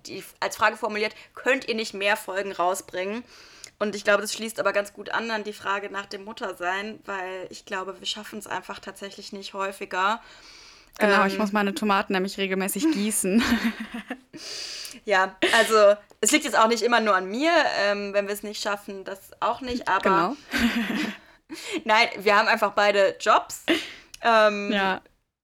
die 0.07 0.22
als 0.40 0.57
Frage 0.57 0.76
formuliert, 0.76 1.14
könnt 1.35 1.66
ihr 1.68 1.74
nicht 1.74 1.94
mehr 1.94 2.16
Folgen 2.16 2.53
rausbringen? 2.53 3.24
Und 3.79 3.96
ich 3.96 4.05
glaube, 4.05 4.20
das 4.20 4.35
schließt 4.35 4.61
aber 4.61 4.74
ganz 4.74 4.92
gut 4.92 5.09
an 5.11 5.31
an 5.31 5.42
die 5.42 5.55
Frage 5.55 5.88
nach 5.90 6.05
dem 6.05 6.24
Muttersein, 6.24 7.00
weil 7.07 7.46
ich 7.48 7.64
glaube, 7.64 7.98
wir 7.98 8.07
schaffen 8.07 8.38
es 8.38 8.46
einfach 8.46 8.79
tatsächlich 8.79 9.33
nicht 9.33 9.55
häufiger. 9.55 10.22
Genau, 10.98 11.22
Ähm, 11.22 11.26
ich 11.29 11.38
muss 11.38 11.53
meine 11.53 11.74
Tomaten 11.74 12.12
nämlich 12.12 12.37
regelmäßig 12.37 12.90
gießen. 12.92 13.42
Ja, 15.05 15.37
also 15.57 15.97
es 16.21 16.31
liegt 16.33 16.45
jetzt 16.45 16.59
auch 16.59 16.69
nicht 16.69 16.83
immer 16.83 17.01
nur 17.01 17.15
an 17.15 17.27
mir, 17.27 17.53
ähm, 17.79 18.13
wenn 18.13 18.27
wir 18.27 18.35
es 18.35 18.43
nicht 18.43 18.63
schaffen, 18.63 19.05
das 19.05 19.31
auch 19.41 19.61
nicht, 19.61 19.89
aber 19.89 20.03
genau. 20.03 20.37
nein, 21.85 22.09
wir 22.19 22.37
haben 22.37 22.49
einfach 22.49 22.73
beide 22.73 23.17
Jobs. 23.19 23.65
Ähm, 24.23 24.71
Ja. 24.73 25.01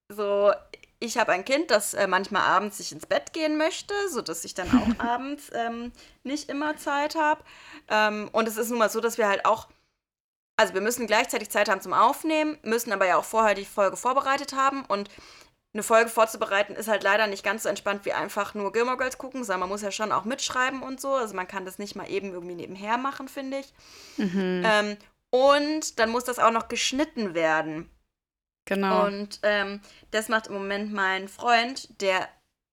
So, 0.09 0.53
ich 0.99 1.19
habe 1.19 1.33
ein 1.33 1.45
Kind, 1.45 1.71
das 1.71 1.95
äh, 1.95 2.07
manchmal 2.07 2.43
abends 2.43 2.79
sich 2.79 2.93
ins 2.93 3.07
Bett 3.07 3.33
gehen 3.33 3.57
möchte, 3.57 3.95
sodass 4.11 4.45
ich 4.45 4.55
dann 4.55 4.71
auch 4.71 5.05
abends 5.05 5.51
ähm, 5.53 5.93
nicht 6.23 6.49
immer 6.49 6.77
Zeit 6.77 7.15
habe. 7.17 7.43
Ähm, 7.89 8.29
und 8.33 8.49
es 8.49 8.57
ist 8.57 8.71
nun 8.71 8.79
mal 8.79 8.91
so, 8.91 9.01
dass 9.01 9.19
wir 9.19 9.29
halt 9.29 9.45
auch, 9.45 9.69
also 10.57 10.75
wir 10.75 10.81
müssen 10.81 11.07
gleichzeitig 11.07 11.51
Zeit 11.51 11.69
haben 11.69 11.81
zum 11.81 11.93
Aufnehmen, 11.93 12.59
müssen 12.63 12.93
aber 12.93 13.07
ja 13.07 13.17
auch 13.17 13.25
vorher 13.25 13.55
die 13.55 13.65
Folge 13.65 13.97
vorbereitet 13.97 14.55
haben. 14.55 14.85
Und 14.85 15.11
eine 15.77 15.83
Folge 15.83 16.09
vorzubereiten 16.09 16.75
ist 16.75 16.89
halt 16.89 17.03
leider 17.03 17.27
nicht 17.27 17.45
ganz 17.45 17.65
so 17.65 17.69
entspannt 17.69 18.07
wie 18.07 18.13
einfach 18.15 18.55
nur 18.55 18.73
Gilmore 18.73 18.97
Girls 18.97 19.19
gucken, 19.19 19.45
sondern 19.45 19.61
man 19.61 19.69
muss 19.69 19.83
ja 19.83 19.91
schon 19.91 20.11
auch 20.11 20.25
mitschreiben 20.25 20.83
und 20.83 21.01
so. 21.03 21.13
Also 21.15 21.35
man 21.35 21.47
kann 21.47 21.67
das 21.67 21.79
nicht 21.79 21.95
mal 21.97 22.11
eben 22.11 22.33
irgendwie 22.33 22.55
nebenher 22.55 22.97
machen, 22.97 23.29
finde 23.29 23.59
ich. 23.59 23.75
Mhm. 24.17 24.63
Ähm, 24.65 24.97
und 25.29 25.99
dann 25.99 26.09
muss 26.09 26.25
das 26.25 26.39
auch 26.39 26.51
noch 26.51 26.69
geschnitten 26.69 27.35
werden. 27.35 27.91
Genau. 28.65 29.05
Und 29.05 29.39
ähm, 29.43 29.83
das 30.13 30.29
macht 30.29 30.47
im 30.47 30.55
Moment 30.55 30.95
mein 30.95 31.29
Freund, 31.29 32.01
der 32.01 32.27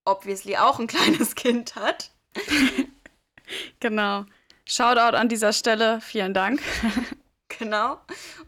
obviously 0.05 0.55
auch 0.55 0.79
ein 0.79 0.87
kleines 0.95 1.35
Kind 1.35 1.75
hat. 1.75 2.11
Genau. 3.81 4.25
Shoutout 4.65 5.17
an 5.17 5.27
dieser 5.27 5.51
Stelle. 5.53 5.99
Vielen 6.01 6.33
Dank. 6.33 6.61
Genau. 7.59 7.99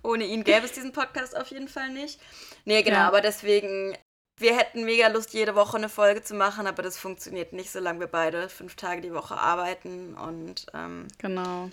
Ohne 0.03 0.23
ihn 0.25 0.43
gäbe 0.43 0.65
es 0.65 0.71
diesen 0.71 0.91
Podcast 0.91 1.37
auf 1.37 1.49
jeden 1.51 1.67
Fall 1.67 1.89
nicht. 1.89 2.19
Nee, 2.65 2.81
genau, 2.81 2.97
Ja. 2.97 3.07
aber 3.07 3.21
deswegen, 3.21 3.95
wir 4.37 4.57
hätten 4.57 4.85
mega 4.85 5.07
Lust, 5.09 5.33
jede 5.33 5.55
Woche 5.55 5.77
eine 5.77 5.89
Folge 5.89 6.21
zu 6.23 6.35
machen, 6.35 6.67
aber 6.67 6.83
das 6.83 6.97
funktioniert 6.97 7.53
nicht, 7.53 7.71
solange 7.71 8.01
wir 8.01 8.07
beide 8.07 8.49
fünf 8.49 8.75
Tage 8.75 9.01
die 9.01 9.13
Woche 9.13 9.37
arbeiten. 9.37 10.15
Und 10.15 10.65
ähm, 10.73 11.07
Genau. 11.17 11.71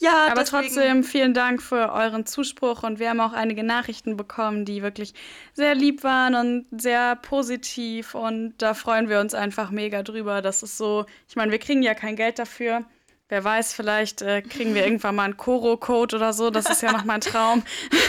ja, 0.00 0.26
Aber 0.26 0.42
deswegen, 0.42 0.44
trotzdem 0.44 1.04
vielen 1.04 1.32
Dank 1.32 1.62
für 1.62 1.92
euren 1.92 2.26
Zuspruch 2.26 2.82
und 2.82 2.98
wir 2.98 3.08
haben 3.10 3.20
auch 3.20 3.32
einige 3.32 3.62
Nachrichten 3.62 4.16
bekommen, 4.16 4.64
die 4.64 4.82
wirklich 4.82 5.14
sehr 5.54 5.74
lieb 5.76 6.02
waren 6.02 6.34
und 6.34 6.66
sehr 6.80 7.14
positiv 7.16 8.14
und 8.16 8.54
da 8.58 8.74
freuen 8.74 9.08
wir 9.08 9.20
uns 9.20 9.34
einfach 9.34 9.70
mega 9.70 10.02
drüber. 10.02 10.42
Das 10.42 10.62
ist 10.64 10.76
so, 10.76 11.06
ich 11.28 11.36
meine, 11.36 11.52
wir 11.52 11.60
kriegen 11.60 11.82
ja 11.82 11.94
kein 11.94 12.16
Geld 12.16 12.38
dafür. 12.40 12.84
Wer 13.32 13.42
weiß, 13.44 13.72
vielleicht 13.72 14.20
äh, 14.20 14.42
kriegen 14.42 14.74
wir 14.74 14.84
irgendwann 14.84 15.14
mal 15.14 15.24
einen 15.24 15.38
Koro-Code 15.38 16.16
oder 16.16 16.34
so. 16.34 16.50
Das 16.50 16.68
ist 16.68 16.82
ja 16.82 16.92
noch 16.92 17.04
mein 17.04 17.22
Traum. 17.22 17.62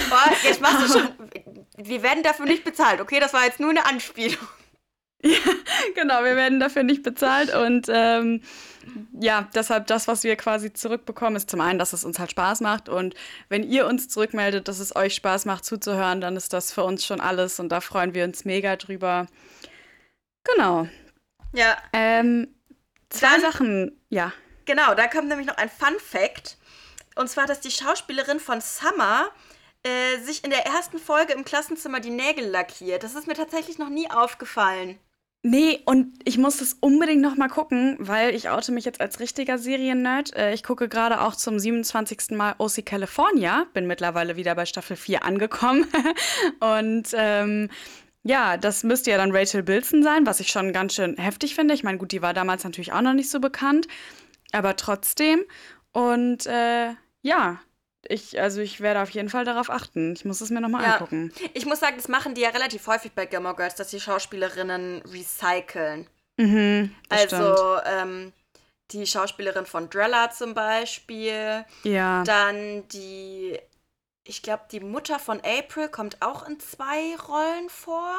Boah, 0.09 0.33
jetzt 0.43 0.59
machst 0.59 0.81
du 0.93 0.99
schon. 0.99 1.07
Wir 1.77 2.03
werden 2.03 2.23
dafür 2.23 2.45
nicht 2.45 2.65
bezahlt, 2.65 2.99
okay? 2.99 3.21
Das 3.21 3.31
war 3.33 3.45
jetzt 3.45 3.61
nur 3.61 3.69
eine 3.69 3.85
Anspielung. 3.85 4.45
genau, 5.95 6.23
wir 6.25 6.35
werden 6.35 6.59
dafür 6.59 6.83
nicht 6.83 7.01
bezahlt 7.03 7.55
und 7.55 7.87
ähm, 7.89 8.41
ja, 9.19 9.47
deshalb 9.55 9.87
das, 9.87 10.07
was 10.09 10.23
wir 10.25 10.35
quasi 10.35 10.73
zurückbekommen, 10.73 11.37
ist 11.37 11.49
zum 11.49 11.61
einen, 11.61 11.79
dass 11.79 11.93
es 11.93 12.03
uns 12.03 12.19
halt 12.19 12.31
Spaß 12.31 12.59
macht 12.59 12.89
und 12.89 13.15
wenn 13.47 13.63
ihr 13.63 13.87
uns 13.87 14.09
zurückmeldet, 14.09 14.67
dass 14.67 14.79
es 14.79 14.93
euch 14.95 15.15
Spaß 15.15 15.45
macht 15.45 15.63
zuzuhören, 15.63 16.19
dann 16.19 16.35
ist 16.35 16.51
das 16.51 16.73
für 16.73 16.83
uns 16.83 17.05
schon 17.05 17.21
alles 17.21 17.59
und 17.61 17.69
da 17.69 17.79
freuen 17.79 18.13
wir 18.13 18.25
uns 18.25 18.43
mega 18.43 18.75
drüber. 18.75 19.27
Genau. 20.43 20.87
Ja, 21.53 21.77
Ähm, 21.93 22.49
zwei 23.09 23.29
Dann- 23.31 23.41
Sachen, 23.41 24.01
ja. 24.09 24.33
Genau, 24.65 24.93
da 24.95 25.07
kommt 25.07 25.27
nämlich 25.27 25.47
noch 25.47 25.57
ein 25.57 25.69
Fun 25.69 25.95
Fact. 25.99 26.57
Und 27.15 27.29
zwar, 27.29 27.45
dass 27.45 27.59
die 27.59 27.71
Schauspielerin 27.71 28.39
von 28.39 28.61
Summer 28.61 29.29
äh, 29.83 30.19
sich 30.23 30.43
in 30.43 30.49
der 30.49 30.65
ersten 30.65 30.97
Folge 30.97 31.33
im 31.33 31.45
Klassenzimmer 31.45 31.99
die 31.99 32.09
Nägel 32.09 32.47
lackiert. 32.47 33.03
Das 33.03 33.15
ist 33.15 33.27
mir 33.27 33.35
tatsächlich 33.35 33.77
noch 33.77 33.89
nie 33.89 34.09
aufgefallen. 34.09 34.97
Nee, 35.45 35.81
und 35.83 36.17
ich 36.23 36.37
muss 36.37 36.57
das 36.57 36.77
unbedingt 36.79 37.21
noch 37.21 37.35
mal 37.35 37.49
gucken, 37.49 37.97
weil 37.99 38.33
ich 38.33 38.49
oute 38.49 38.71
mich 38.71 38.85
jetzt 38.85 39.01
als 39.01 39.19
richtiger 39.19 39.57
Seriennerd. 39.57 40.33
Äh, 40.37 40.53
ich 40.53 40.63
gucke 40.63 40.87
gerade 40.87 41.19
auch 41.19 41.35
zum 41.35 41.59
27. 41.59 42.31
Mal 42.31 42.55
OC 42.59 42.85
California, 42.85 43.67
bin 43.73 43.85
mittlerweile 43.85 44.37
wieder 44.37 44.55
bei 44.55 44.65
Staffel 44.65 44.95
4 44.95 45.25
angekommen. 45.25 45.85
und 46.61 47.09
ähm, 47.13 47.69
ja, 48.23 48.55
das 48.55 48.83
müsste 48.83 49.11
ja 49.11 49.17
dann 49.17 49.35
Rachel 49.35 49.63
Bilson 49.63 50.01
sein, 50.01 50.25
was 50.25 50.39
ich 50.39 50.47
schon 50.47 50.71
ganz 50.71 50.95
schön 50.95 51.17
heftig 51.17 51.55
finde. 51.55 51.73
Ich 51.73 51.83
meine, 51.83 51.97
gut, 51.97 52.13
die 52.13 52.21
war 52.21 52.33
damals 52.33 52.63
natürlich 52.63 52.93
auch 52.93 53.01
noch 53.01 53.13
nicht 53.13 53.29
so 53.29 53.41
bekannt, 53.41 53.89
aber 54.53 54.75
trotzdem. 54.75 55.43
Und 55.91 56.45
äh, 56.47 56.91
ja, 57.21 57.59
ich, 58.07 58.39
also 58.41 58.61
ich 58.61 58.81
werde 58.81 59.01
auf 59.01 59.09
jeden 59.11 59.29
Fall 59.29 59.45
darauf 59.45 59.69
achten. 59.69 60.13
Ich 60.13 60.25
muss 60.25 60.41
es 60.41 60.49
mir 60.49 60.61
noch 60.61 60.69
mal 60.69 60.83
Ja. 60.83 60.93
angucken. 60.93 61.33
Ich 61.53 61.65
muss 61.65 61.79
sagen, 61.79 61.95
das 61.97 62.07
machen 62.07 62.33
die 62.35 62.41
ja 62.41 62.49
relativ 62.49 62.87
häufig 62.87 63.11
bei 63.13 63.25
Gilmore 63.25 63.55
Girls, 63.55 63.75
dass 63.75 63.89
die 63.89 63.99
Schauspielerinnen 63.99 65.01
recyceln. 65.03 66.07
Mhm. 66.37 66.93
Also 67.09 67.77
ähm, 67.85 68.33
die 68.91 69.05
Schauspielerin 69.07 69.65
von 69.65 69.89
Drella 69.89 70.31
zum 70.31 70.53
Beispiel. 70.53 71.63
Ja, 71.83 72.23
Dann 72.23 72.87
die, 72.89 73.57
ich 74.25 74.41
glaube, 74.41 74.63
die 74.71 74.79
Mutter 74.81 75.19
von 75.19 75.39
April 75.41 75.89
kommt 75.89 76.21
auch 76.21 76.47
in 76.47 76.59
zwei 76.59 77.15
Rollen 77.27 77.69
vor. 77.69 78.15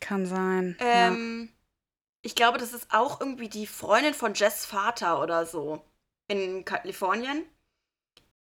kann 0.00 0.26
sein. 0.26 0.76
ja. 0.80 1.16
Ich 2.24 2.34
glaube, 2.34 2.56
das 2.56 2.72
ist 2.72 2.86
auch 2.90 3.20
irgendwie 3.20 3.50
die 3.50 3.66
Freundin 3.66 4.14
von 4.14 4.32
Jess 4.32 4.64
Vater 4.64 5.20
oder 5.20 5.44
so 5.44 5.84
in 6.26 6.64
Kalifornien. 6.64 7.44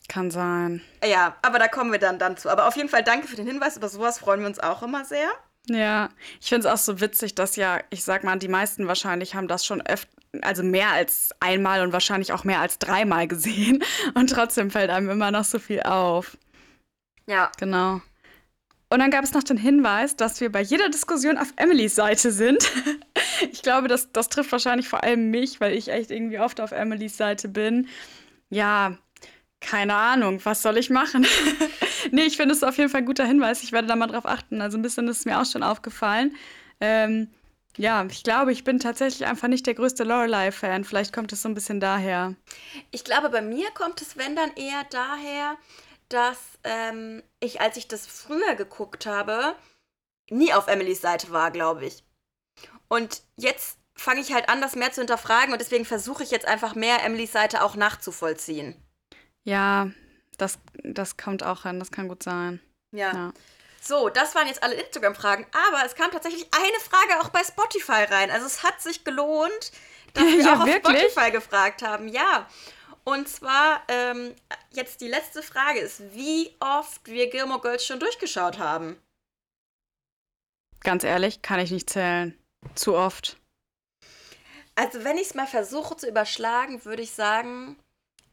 Kann 0.07 0.31
sein. 0.31 0.83
Ja, 1.03 1.37
aber 1.40 1.59
da 1.59 1.66
kommen 1.66 1.90
wir 1.90 1.99
dann, 1.99 2.19
dann 2.19 2.37
zu. 2.37 2.51
Aber 2.51 2.69
auf 2.69 2.77
jeden 2.77 2.90
Fall 2.90 3.03
danke 3.03 3.27
für 3.27 3.37
den 3.37 3.47
Hinweis. 3.47 3.79
Über 3.79 3.88
sowas 3.88 4.19
freuen 4.19 4.40
wir 4.40 4.49
uns 4.49 4.61
auch 4.61 4.83
immer 4.83 5.07
sehr. 5.07 5.31
Ja, 5.66 6.11
ich 6.43 6.49
finde 6.51 6.69
es 6.69 6.73
auch 6.75 6.83
so 6.83 7.01
witzig, 7.01 7.35
dass 7.35 7.57
ja, 7.57 7.81
ich 7.88 8.05
sag 8.05 8.23
mal, 8.23 8.38
die 8.38 8.49
meisten 8.49 8.87
wahrscheinlich 8.87 9.35
haben 9.35 9.49
das 9.49 9.64
schon 9.64 9.81
öfter, 9.81 10.11
also 10.43 10.62
mehr 10.62 10.90
als 10.90 11.31
einmal 11.40 11.81
und 11.81 11.95
wahrscheinlich 11.95 12.35
auch 12.35 12.45
mehr 12.45 12.61
als 12.61 12.79
dreimal 12.79 13.29
gesehen. 13.29 13.83
Und 14.14 14.31
trotzdem 14.31 14.71
fällt 14.71 14.90
einem 14.90 15.09
immer 15.09 15.31
noch 15.31 15.45
so 15.45 15.59
viel 15.59 15.83
auf. 15.83 16.37
Ja, 17.27 17.51
Genau. 17.59 18.03
Und 18.93 18.99
dann 18.99 19.12
gab 19.12 19.23
es 19.23 19.33
noch 19.33 19.45
den 19.45 19.57
Hinweis, 19.57 20.16
dass 20.16 20.40
wir 20.40 20.51
bei 20.51 20.61
jeder 20.61 20.88
Diskussion 20.88 21.38
auf 21.38 21.53
Emilys 21.57 21.95
Seite 21.95 22.33
sind. 22.33 22.59
Ich 23.53 23.62
glaube, 23.62 23.88
das, 23.88 24.12
das 24.12 24.29
trifft 24.29 24.53
wahrscheinlich 24.53 24.88
vor 24.88 25.03
allem 25.03 25.31
mich, 25.31 25.61
weil 25.61 25.74
ich 25.74 25.88
echt 25.88 26.11
irgendwie 26.11 26.38
oft 26.38 26.61
auf 26.61 26.72
Emilys 26.72 27.16
Seite 27.16 27.48
bin. 27.48 27.88
Ja, 28.50 28.98
keine 29.61 29.94
Ahnung, 29.94 30.40
was 30.44 30.62
soll 30.62 30.79
ich 30.79 30.90
machen? 30.90 31.26
nee, 32.11 32.22
ich 32.22 32.37
finde 32.37 32.55
es 32.55 32.64
auf 32.64 32.79
jeden 32.79 32.90
Fall 32.90 33.03
ein 33.03 33.07
guter 33.07 33.24
Hinweis. 33.24 33.62
Ich 33.62 33.72
werde 33.72 33.88
da 33.88 33.96
mal 33.96 34.07
drauf 34.07 34.26
achten. 34.26 34.61
Also 34.61 34.79
ein 34.79 34.83
bisschen 34.83 35.07
ist 35.09 35.26
mir 35.26 35.40
auch 35.40 35.46
schon 35.46 35.62
aufgefallen. 35.62 36.35
Ähm, 36.81 37.29
ja, 37.76 38.05
ich 38.11 38.24
glaube, 38.24 38.53
ich 38.53 38.64
bin 38.64 38.79
tatsächlich 38.79 39.26
einfach 39.29 39.48
nicht 39.48 39.66
der 39.66 39.74
größte 39.74 40.05
Lorelei-Fan. 40.05 40.85
Vielleicht 40.85 41.12
kommt 41.12 41.33
es 41.33 41.42
so 41.42 41.48
ein 41.48 41.55
bisschen 41.55 41.81
daher. 41.81 42.35
ich 42.90 43.05
glaube, 43.05 43.31
bei 43.31 43.42
mir 43.42 43.70
kommt 43.70 44.03
es, 44.03 44.16
wenn 44.16 44.35
dann 44.35 44.53
eher 44.57 44.85
daher, 44.90 45.57
dass 46.09 46.38
ähm, 46.64 47.22
ich, 47.38 47.61
als 47.61 47.76
ich 47.76 47.87
das 47.87 48.07
früher 48.07 48.55
geguckt 48.57 49.07
habe, 49.07 49.55
nie 50.31 50.53
auf 50.53 50.68
Emilys 50.68 51.00
Seite 51.00 51.31
war, 51.31 51.50
glaube 51.50 51.87
ich. 51.87 52.03
Und 52.90 53.22
jetzt 53.37 53.79
fange 53.96 54.20
ich 54.20 54.33
halt 54.33 54.48
an, 54.48 54.61
das 54.61 54.74
mehr 54.76 54.92
zu 54.92 55.00
hinterfragen 55.00 55.53
und 55.53 55.61
deswegen 55.61 55.85
versuche 55.85 56.22
ich 56.22 56.31
jetzt 56.31 56.46
einfach 56.46 56.74
mehr 56.74 57.05
Emilys 57.05 57.33
Seite 57.33 57.62
auch 57.62 57.76
nachzuvollziehen. 57.76 58.74
Ja, 59.44 59.90
das, 60.38 60.59
das 60.83 61.16
kommt 61.16 61.42
auch 61.42 61.62
hin. 61.62 61.79
Das 61.79 61.90
kann 61.90 62.09
gut 62.09 62.22
sein. 62.22 62.61
Ja. 62.92 63.12
Ja. 63.12 63.33
So, 63.83 64.09
das 64.11 64.35
waren 64.35 64.46
jetzt 64.46 64.62
alle 64.62 64.74
Instagram-Fragen, 64.74 65.46
aber 65.53 65.85
es 65.87 65.94
kam 65.94 66.11
tatsächlich 66.11 66.46
eine 66.53 66.81
Frage 66.81 67.20
auch 67.20 67.31
bei 67.31 67.42
Spotify 67.44 68.05
rein. 68.05 68.31
Also 68.31 68.46
es 68.46 68.62
hat 68.62 68.81
sich 68.83 69.05
gelohnt, 69.05 69.72
dass 70.14 70.24
wir 70.42 70.42
Ja, 70.42 70.55
auch 70.57 70.61
auf 70.61 70.66
wirklich? 70.66 71.12
Spotify 71.12 71.31
gefragt 71.31 71.83
haben. 71.83 72.09
Ja. 72.09 72.48
Und 73.05 73.29
zwar, 73.29 73.83
ähm, 73.88 74.35
jetzt 74.72 75.00
die 75.00 75.09
letzte 75.09 75.42
Frage 75.42 75.81
ist, 75.81 76.03
wie 76.14 76.55
oft 76.61 77.07
wir 77.07 77.31
Gilmore 77.31 77.61
Girls 77.61 77.87
schon 77.87 77.98
durchgeschaut 78.00 78.59
haben. 78.59 79.00
Ganz 80.81 81.05
ehrlich, 81.05 81.40
kann 81.42 81.61
ich 81.61 81.70
nicht 81.70 81.88
zählen. 81.90 82.37
Zu 82.75 82.94
oft. 82.94 83.38
Also 84.75 85.05
wenn 85.05 85.18
ich 85.18 85.29
es 85.29 85.35
mal 85.35 85.46
versuche 85.46 85.96
zu 85.96 86.09
überschlagen, 86.09 86.85
würde 86.85 87.03
ich 87.03 87.12
sagen, 87.12 87.77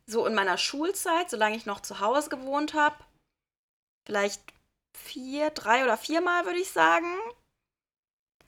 so 0.05 0.25
in 0.25 0.33
meiner 0.33 0.57
Schulzeit, 0.57 1.29
solange 1.29 1.57
ich 1.57 1.65
noch 1.65 1.81
zu 1.81 1.99
Hause 1.99 2.29
gewohnt 2.29 2.73
habe, 2.73 2.95
vielleicht 4.05 4.41
vier, 4.97 5.49
drei 5.49 5.83
oder 5.83 5.97
viermal, 5.97 6.45
würde 6.45 6.59
ich 6.59 6.71
sagen. 6.71 7.13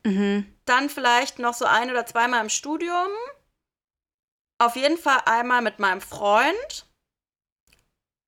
Mhm. 0.05 0.55
Dann 0.65 0.89
vielleicht 0.89 1.39
noch 1.39 1.53
so 1.53 1.65
ein 1.65 1.89
oder 1.89 2.05
zweimal 2.05 2.41
im 2.41 2.49
Studium. 2.49 3.11
Auf 4.57 4.75
jeden 4.75 4.97
Fall 4.97 5.21
einmal 5.25 5.61
mit 5.61 5.79
meinem 5.79 6.01
Freund. 6.01 6.85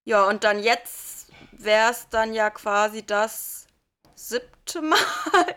Ja, 0.05 0.27
und 0.27 0.43
dann 0.43 0.61
jetzt 0.61 1.31
wäre 1.51 1.91
es 1.91 2.09
dann 2.09 2.33
ja 2.33 2.49
quasi 2.49 3.05
das 3.05 3.67
siebte 4.15 4.81
Mal. 4.81 5.55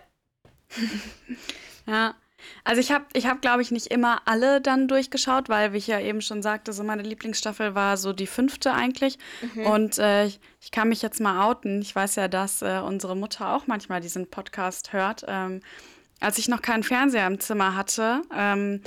Ja. 1.87 2.15
Also 2.63 2.81
ich 2.81 2.93
habe, 2.93 3.07
ich 3.15 3.27
hab, 3.27 3.41
glaube 3.41 3.63
ich, 3.63 3.71
nicht 3.71 3.87
immer 3.87 4.23
alle 4.27 4.61
dann 4.61 4.89
durchgeschaut, 4.89 5.49
weil, 5.49 5.73
wie 5.73 5.79
ich 5.79 5.87
ja 5.87 6.01
eben 6.01 6.21
schon 6.21 6.43
sagte, 6.43 6.73
so 6.73 6.83
meine 6.83 7.03
Lieblingsstaffel 7.03 7.75
war 7.75 7.97
so 7.97 8.13
die 8.13 8.27
fünfte 8.27 8.73
eigentlich. 8.73 9.19
Mhm. 9.55 9.67
Und 9.67 9.99
äh, 9.99 10.27
ich, 10.27 10.41
ich 10.61 10.71
kann 10.71 10.89
mich 10.89 11.03
jetzt 11.03 11.21
mal 11.21 11.47
outen. 11.47 11.81
Ich 11.81 11.95
weiß 11.95 12.17
ja, 12.17 12.29
dass 12.29 12.63
äh, 12.63 12.81
unsere 12.85 13.17
Mutter 13.17 13.55
auch 13.55 13.67
manchmal 13.67 14.01
diesen 14.01 14.31
Podcast 14.31 14.93
hört. 14.93 15.25
Ähm, 15.27 15.61
als 16.21 16.39
ich 16.39 16.49
noch 16.49 16.63
keinen 16.63 16.83
Fernseher 16.83 17.27
im 17.27 17.41
Zimmer 17.41 17.75
hatte, 17.77 18.23
ähm, 18.35 18.83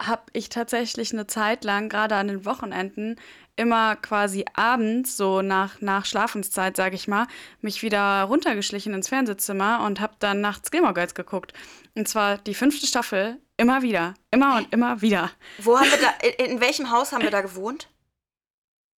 habe 0.00 0.22
ich 0.32 0.48
tatsächlich 0.48 1.12
eine 1.12 1.26
Zeit 1.26 1.64
lang, 1.64 1.88
gerade 1.88 2.14
an 2.14 2.28
den 2.28 2.44
Wochenenden, 2.44 3.16
immer 3.58 3.96
quasi 3.96 4.44
abends, 4.54 5.16
so 5.16 5.42
nach, 5.42 5.80
nach 5.80 6.06
Schlafenszeit, 6.06 6.76
sage 6.76 6.94
ich 6.94 7.08
mal, 7.08 7.26
mich 7.60 7.82
wieder 7.82 8.22
runtergeschlichen 8.22 8.94
ins 8.94 9.08
Fernsehzimmer 9.08 9.84
und 9.84 10.00
habe 10.00 10.14
dann 10.20 10.40
nachts 10.40 10.70
Gilmore 10.70 10.94
Girls 10.94 11.14
geguckt. 11.14 11.52
Und 11.94 12.08
zwar 12.08 12.38
die 12.38 12.54
fünfte 12.54 12.86
Staffel, 12.86 13.38
immer 13.56 13.82
wieder, 13.82 14.14
immer 14.30 14.56
und 14.56 14.72
immer 14.72 15.02
wieder. 15.02 15.30
Wo 15.58 15.76
haben 15.76 15.90
wir 15.90 15.98
da, 15.98 16.26
in, 16.26 16.52
in 16.52 16.60
welchem 16.60 16.90
Haus 16.90 17.12
haben 17.12 17.22
wir 17.22 17.30
da 17.30 17.40
gewohnt? 17.40 17.88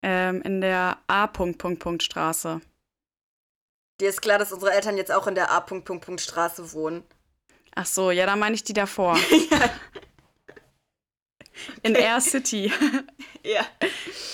Ähm, 0.03 0.42
in 0.42 0.61
der 0.61 0.99
A. 1.09 1.29
Straße. 1.99 2.61
Dir 4.01 4.09
ist 4.09 4.23
klar, 4.23 4.38
dass 4.38 4.53
unsere 4.53 4.73
Eltern 4.73 4.96
jetzt 4.96 5.12
auch 5.12 5.27
in 5.27 5.35
der 5.35 5.51
A. 5.51 5.64
Straße 6.18 6.73
wohnen. 6.73 7.03
Ach 7.75 7.87
so, 7.87 8.11
ja, 8.11 8.27
dann 8.27 8.38
meine 8.38 8.55
ich 8.55 8.64
die 8.64 8.73
davor. 8.73 9.16
ja. 9.16 9.70
In 11.83 11.94
Air 11.94 12.20
City. 12.20 12.73
ja. 13.44 13.64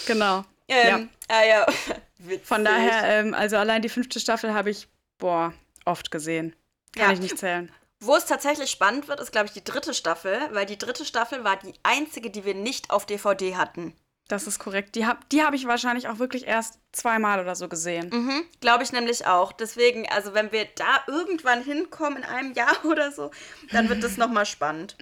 genau. 0.06 0.44
Ähm, 0.68 1.08
Ah 1.28 1.44
ja. 1.44 1.66
Witzig. 2.18 2.46
Von 2.46 2.64
daher, 2.64 3.04
ähm, 3.04 3.34
also 3.34 3.56
allein 3.56 3.82
die 3.82 3.88
fünfte 3.88 4.20
Staffel 4.20 4.54
habe 4.54 4.70
ich, 4.70 4.88
boah, 5.18 5.52
oft 5.84 6.10
gesehen. 6.10 6.54
Kann 6.94 7.06
Ja. 7.08 7.12
ich 7.12 7.20
nicht 7.20 7.38
zählen. 7.38 7.70
Wo 8.00 8.14
es 8.16 8.26
tatsächlich 8.26 8.70
spannend 8.70 9.08
wird, 9.08 9.20
ist, 9.20 9.32
glaube 9.32 9.46
ich, 9.46 9.52
die 9.52 9.64
dritte 9.64 9.94
Staffel, 9.94 10.38
weil 10.52 10.66
die 10.66 10.78
dritte 10.78 11.04
Staffel 11.04 11.44
war 11.44 11.56
die 11.56 11.74
einzige, 11.82 12.30
die 12.30 12.44
wir 12.44 12.54
nicht 12.54 12.90
auf 12.90 13.06
DVD 13.06 13.56
hatten. 13.56 13.94
Das 14.28 14.46
ist 14.48 14.58
korrekt. 14.58 14.96
Die 14.96 15.06
habe 15.06 15.20
die 15.30 15.42
hab 15.44 15.54
ich 15.54 15.66
wahrscheinlich 15.66 16.08
auch 16.08 16.18
wirklich 16.18 16.46
erst 16.46 16.80
zweimal 16.92 17.40
oder 17.40 17.54
so 17.54 17.68
gesehen. 17.68 18.10
Mhm, 18.12 18.42
glaube 18.60 18.82
ich 18.82 18.90
nämlich 18.92 19.26
auch. 19.26 19.52
Deswegen, 19.52 20.08
also 20.10 20.34
wenn 20.34 20.50
wir 20.52 20.64
da 20.74 21.04
irgendwann 21.06 21.62
hinkommen 21.62 22.18
in 22.18 22.24
einem 22.24 22.52
Jahr 22.54 22.76
oder 22.84 23.12
so, 23.12 23.30
dann 23.70 23.88
wird 23.88 24.02
das 24.02 24.16
nochmal 24.16 24.44
spannend. 24.46 24.96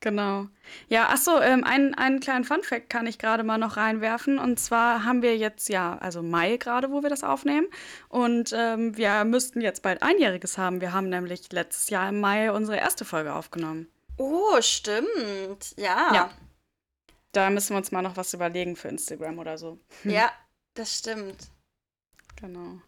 Genau. 0.00 0.46
Ja, 0.88 1.08
ach 1.10 1.18
so, 1.18 1.40
ähm, 1.40 1.62
einen, 1.62 1.94
einen 1.94 2.20
kleinen 2.20 2.44
Funfact 2.44 2.88
kann 2.88 3.06
ich 3.06 3.18
gerade 3.18 3.42
mal 3.42 3.58
noch 3.58 3.76
reinwerfen. 3.76 4.38
Und 4.38 4.58
zwar 4.58 5.04
haben 5.04 5.20
wir 5.20 5.36
jetzt 5.36 5.68
ja, 5.68 5.98
also 5.98 6.22
Mai 6.22 6.56
gerade, 6.56 6.90
wo 6.90 7.02
wir 7.02 7.10
das 7.10 7.22
aufnehmen. 7.22 7.66
Und 8.08 8.54
ähm, 8.56 8.96
wir 8.96 9.24
müssten 9.24 9.60
jetzt 9.60 9.82
bald 9.82 10.02
Einjähriges 10.02 10.56
haben. 10.56 10.80
Wir 10.80 10.94
haben 10.94 11.10
nämlich 11.10 11.52
letztes 11.52 11.90
Jahr 11.90 12.08
im 12.08 12.18
Mai 12.18 12.50
unsere 12.50 12.78
erste 12.78 13.04
Folge 13.04 13.34
aufgenommen. 13.34 13.88
Oh, 14.16 14.60
stimmt. 14.60 15.74
Ja. 15.76 16.14
Ja. 16.14 16.30
Da 17.32 17.50
müssen 17.50 17.74
wir 17.74 17.78
uns 17.78 17.92
mal 17.92 18.02
noch 18.02 18.16
was 18.16 18.32
überlegen 18.32 18.76
für 18.76 18.88
Instagram 18.88 19.38
oder 19.38 19.58
so. 19.58 19.78
Ja, 20.04 20.32
das 20.74 20.96
stimmt. 20.96 21.48
Genau. 22.40 22.80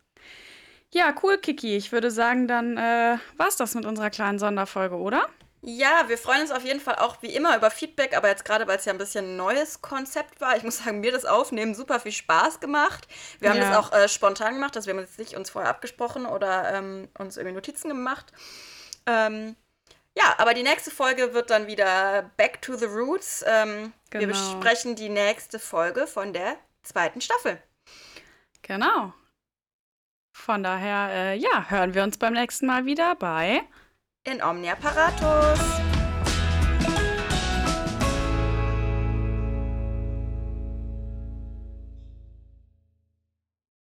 Ja, 0.95 1.15
cool, 1.23 1.39
Kiki. 1.39 1.77
Ich 1.77 1.93
würde 1.93 2.11
sagen, 2.11 2.49
dann 2.49 2.77
äh, 2.77 3.19
war's 3.37 3.57
das 3.57 3.75
mit 3.75 3.85
unserer 3.85 4.11
kleinen 4.11 4.39
Sonderfolge, 4.39 4.97
oder? 4.97 5.27
Ja, 5.65 6.09
wir 6.09 6.19
freuen 6.19 6.41
uns 6.43 6.51
auf 6.51 6.65
jeden 6.65 6.81
Fall 6.81 6.97
auch 6.97 7.23
wie 7.23 7.33
immer 7.35 7.57
über 7.57 7.71
Feedback, 7.71 8.17
aber 8.17 8.29
jetzt 8.29 8.45
gerade, 8.45 8.67
weil 8.67 8.79
es 8.79 8.85
ja 8.85 8.93
ein 8.93 8.99
bisschen 8.99 9.35
ein 9.35 9.37
neues 9.37 9.81
Konzept 9.81 10.41
war, 10.41 10.57
ich 10.57 10.65
muss 10.65 10.79
sagen, 10.79 10.99
mir 11.01 11.13
das 11.13 11.25
Aufnehmen 11.25 11.75
super 11.77 12.01
viel 12.01 12.11
Spaß 12.11 12.59
gemacht. 12.59 13.07
Wir 13.39 13.51
haben 13.51 13.59
Ja. 13.59 13.71
das 13.71 13.77
auch 13.77 13.93
äh, 13.93 14.09
spontan 14.09 14.55
gemacht, 14.55 14.77
also 14.77 14.87
wir 14.89 14.95
haben 14.95 15.01
jetzt 15.01 15.19
nicht 15.21 15.37
uns 15.37 15.51
vorher 15.51 15.71
abgesprochen 15.71 16.27
oder 16.27 16.73
ähm, 16.75 17.09
uns 17.17 17.37
irgendwie 17.37 17.55
Notizen 17.55 17.89
gemacht. 17.89 18.33
Ähm, 19.07 19.55
ja, 20.19 20.35
aber 20.39 20.53
die 20.55 20.65
nächste 20.65 20.91
Folge 20.91 21.33
wird 21.33 21.51
dann 21.51 21.69
wieder 21.69 22.31
Back 22.37 22.61
to 22.61 22.75
the 22.77 22.87
Roots. 22.87 23.45
Ähm, 23.47 23.93
Wir 24.11 24.27
Genau. 24.27 24.33
besprechen 24.33 24.97
die 24.97 25.09
nächste 25.09 25.59
Folge 25.61 26.07
von 26.09 26.33
der 26.33 26.57
zweiten 26.83 27.21
Staffel. 27.21 27.63
Genau. 28.63 29.13
Von 30.33 30.63
daher, 30.63 31.09
äh, 31.13 31.37
ja, 31.37 31.71
hören 31.71 31.95
wir 31.95 32.03
uns 32.03 32.19
beim 32.19 32.33
nächsten 32.33 32.67
Mal 32.67 32.85
wieder 32.85 33.15
bei 33.15 33.63
In 34.25 34.41
Omnia 34.41 34.77
Paratus. 34.77 35.92